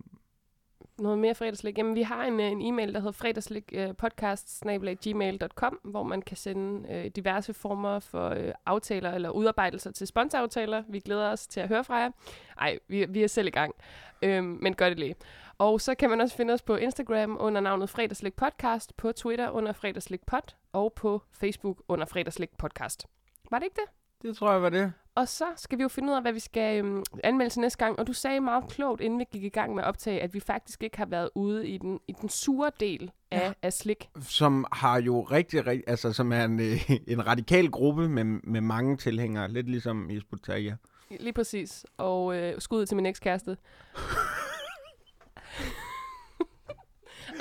Noget 0.99 1.17
mere 1.17 1.35
fredagslik. 1.35 1.77
Jamen, 1.77 1.95
vi 1.95 2.01
har 2.01 2.23
en, 2.23 2.39
øh, 2.39 2.51
en 2.51 2.61
e-mail, 2.61 2.93
der 2.93 2.99
hedder 2.99 3.11
fredagslikpodcast.gmail.com, 3.11 5.79
øh, 5.85 5.91
hvor 5.91 6.03
man 6.03 6.21
kan 6.21 6.37
sende 6.37 6.93
øh, 6.93 7.05
diverse 7.05 7.53
former 7.53 7.99
for 7.99 8.29
øh, 8.29 8.51
aftaler 8.65 9.11
eller 9.11 9.29
udarbejdelser 9.29 9.91
til 9.91 10.07
sponsoraftaler. 10.07 10.83
Vi 10.89 10.99
glæder 10.99 11.31
os 11.31 11.47
til 11.47 11.59
at 11.59 11.67
høre 11.67 11.83
fra 11.83 11.95
jer. 11.95 12.11
Ej, 12.59 12.79
vi, 12.87 13.05
vi 13.09 13.23
er 13.23 13.27
selv 13.27 13.47
i 13.47 13.51
gang, 13.51 13.75
øhm, 14.21 14.57
men 14.61 14.75
gør 14.75 14.89
det 14.89 14.99
lige. 14.99 15.15
Og 15.57 15.81
så 15.81 15.95
kan 15.95 16.09
man 16.09 16.21
også 16.21 16.35
finde 16.35 16.53
os 16.53 16.61
på 16.61 16.75
Instagram 16.75 17.37
under 17.39 17.61
navnet 17.61 17.89
Fredagslik 17.89 18.35
Podcast, 18.35 18.97
på 18.97 19.11
Twitter 19.11 19.49
under 19.49 19.73
Fredagslik 19.73 20.25
Pod, 20.25 20.55
og 20.73 20.93
på 20.93 21.21
Facebook 21.31 21.81
under 21.87 22.05
Fredagslik 22.05 22.57
Podcast. 22.57 23.07
Var 23.51 23.59
det 23.59 23.65
ikke 23.65 23.81
det? 23.81 23.89
Det 24.21 24.37
tror 24.37 24.51
jeg 24.51 24.61
var 24.61 24.69
det. 24.69 24.93
Og 25.19 25.27
så 25.27 25.45
skal 25.55 25.77
vi 25.77 25.83
jo 25.83 25.89
finde 25.89 26.09
ud 26.09 26.15
af, 26.15 26.21
hvad 26.21 26.33
vi 26.33 26.39
skal 26.39 26.85
øhm, 26.85 27.03
anmelde 27.23 27.53
til 27.53 27.61
næste 27.61 27.85
gang. 27.85 27.99
Og 27.99 28.07
du 28.07 28.13
sagde 28.13 28.39
meget 28.39 28.63
klogt, 28.69 29.01
inden 29.01 29.19
vi 29.19 29.25
gik 29.31 29.43
i 29.43 29.49
gang 29.49 29.75
med 29.75 29.83
at 29.83 29.87
optage, 29.87 30.21
at 30.21 30.33
vi 30.33 30.39
faktisk 30.39 30.83
ikke 30.83 30.97
har 30.97 31.05
været 31.05 31.29
ude 31.35 31.67
i 31.67 31.77
den, 31.77 31.99
i 32.07 32.11
den 32.11 32.29
sure 32.29 32.71
del 32.79 33.11
af, 33.31 33.47
ja. 33.47 33.53
af 33.61 33.73
slik. 33.73 34.09
Som 34.21 34.65
har 34.71 35.01
jo 35.01 35.21
rigtig, 35.21 35.67
rigtig 35.67 35.83
altså 35.87 36.13
som 36.13 36.31
er 36.31 36.43
en, 36.43 36.59
øh, 36.59 36.91
en 37.13 37.27
radikal 37.27 37.69
gruppe 37.69 38.09
med, 38.09 38.23
med 38.23 38.61
mange 38.61 38.97
tilhængere. 38.97 39.51
Lidt 39.51 39.69
ligesom 39.69 40.09
Isbut 40.09 40.39
Tahir. 40.43 40.73
Lige 41.19 41.33
præcis. 41.33 41.85
Og 41.97 42.35
øh, 42.35 42.61
skud 42.61 42.85
til 42.85 42.95
min 42.95 43.05
ekskæreste. 43.05 43.57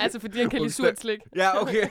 altså, 0.03 0.19
fordi 0.19 0.39
han 0.39 0.49
kan 0.49 0.61
lide 0.61 0.71
surt 0.71 0.99
slik. 0.99 1.19
Ja, 1.35 1.61
okay. 1.61 1.85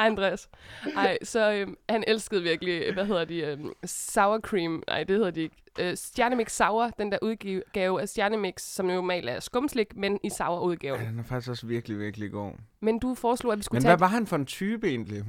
Hej 0.00 0.06
Andreas. 0.06 0.48
Ej, 0.96 1.18
så 1.22 1.52
øhm, 1.52 1.76
han 1.88 2.04
elskede 2.06 2.42
virkelig, 2.42 2.82
øh, 2.86 2.94
hvad 2.94 3.06
hedder 3.06 3.24
de, 3.24 3.40
øhm, 3.40 3.72
sour 3.84 4.38
cream, 4.38 4.82
nej 4.88 5.04
det 5.04 5.16
hedder 5.16 5.30
de 5.30 5.40
ikke, 5.40 5.56
øh, 5.78 5.96
Stjernemix 5.96 6.52
Sour, 6.52 6.90
den 6.98 7.12
der 7.12 7.18
udgave 7.22 8.00
af 8.00 8.08
Stjernemix, 8.08 8.62
som 8.62 8.86
normalt 8.86 9.28
er 9.28 9.40
skumslik, 9.40 9.96
men 9.96 10.18
i 10.24 10.30
sour 10.30 10.60
udgave. 10.60 10.96
ja, 10.98 11.04
den 11.04 11.18
er 11.18 11.22
faktisk 11.22 11.50
også 11.50 11.66
virkelig, 11.66 11.98
virkelig 11.98 12.30
god. 12.30 12.52
Men 12.80 12.98
du 12.98 13.14
foreslog, 13.14 13.52
at 13.52 13.58
vi 13.58 13.62
skulle 13.62 13.76
Men 13.76 13.82
tage... 13.82 13.90
hvad 13.96 13.98
var 13.98 14.06
han 14.14 14.26
for 14.26 14.36
en 14.36 14.46
type 14.46 14.88
egentlig? 14.88 15.24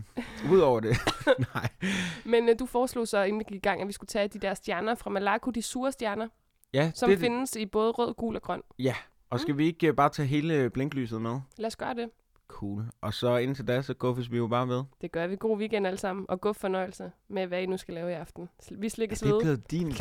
Udover 0.52 0.80
det. 0.80 0.98
Nej. 1.54 1.68
Men 2.26 2.50
øh, 2.50 2.56
du 2.60 2.66
foreslog 2.66 3.08
så, 3.08 3.24
inden 3.24 3.40
vi 3.40 3.44
gik 3.48 3.56
i 3.56 3.60
gang, 3.60 3.82
at 3.82 3.88
vi 3.88 3.94
skulle 3.94 4.08
tage 4.08 4.28
de 4.28 4.40
der 4.40 4.54
stjerner 4.54 4.96
fra 4.96 5.10
Malaco, 5.10 5.52
de 5.52 5.62
sure 5.62 5.92
stjerner, 5.92 6.28
Ja, 6.74 6.92
som 6.96 7.10
det, 7.10 7.20
findes 7.20 7.56
i 7.56 7.66
både 7.66 7.92
rød, 7.92 8.14
gul 8.14 8.36
og 8.36 8.42
grøn. 8.42 8.62
Ja, 8.80 8.96
og 9.30 9.40
skal 9.40 9.58
vi 9.58 9.66
ikke 9.66 9.88
øh, 9.88 9.96
bare 9.96 10.10
tage 10.10 10.28
hele 10.28 10.70
blinklyset 10.70 11.22
med? 11.22 11.40
Lad 11.58 11.68
os 11.68 11.76
gøre 11.76 11.94
det. 11.94 12.10
Cool. 12.62 12.86
Og 13.02 13.14
så 13.14 13.38
indtil 13.38 13.68
da, 13.68 13.82
så 13.82 13.94
guffes 13.94 14.32
vi 14.32 14.38
jo 14.38 14.48
bare 14.48 14.68
ved. 14.68 14.84
Det 15.02 15.12
gør 15.12 15.28
vi. 15.28 15.36
God 15.36 15.58
weekend 15.58 15.88
alle 15.88 15.98
sammen, 16.00 16.26
og 16.30 16.42
god 16.42 16.54
fornøjelse 16.54 17.12
med, 17.28 17.48
hvad 17.48 17.62
I 17.62 17.66
nu 17.66 17.78
skal 17.78 17.94
lave 17.94 18.12
i 18.12 18.14
aften. 18.14 18.50
Vi 18.72 18.90
slikkes 18.90 19.20
Det 19.20 19.30
er 19.30 19.40
blevet 19.40 19.72
din... 19.72 19.94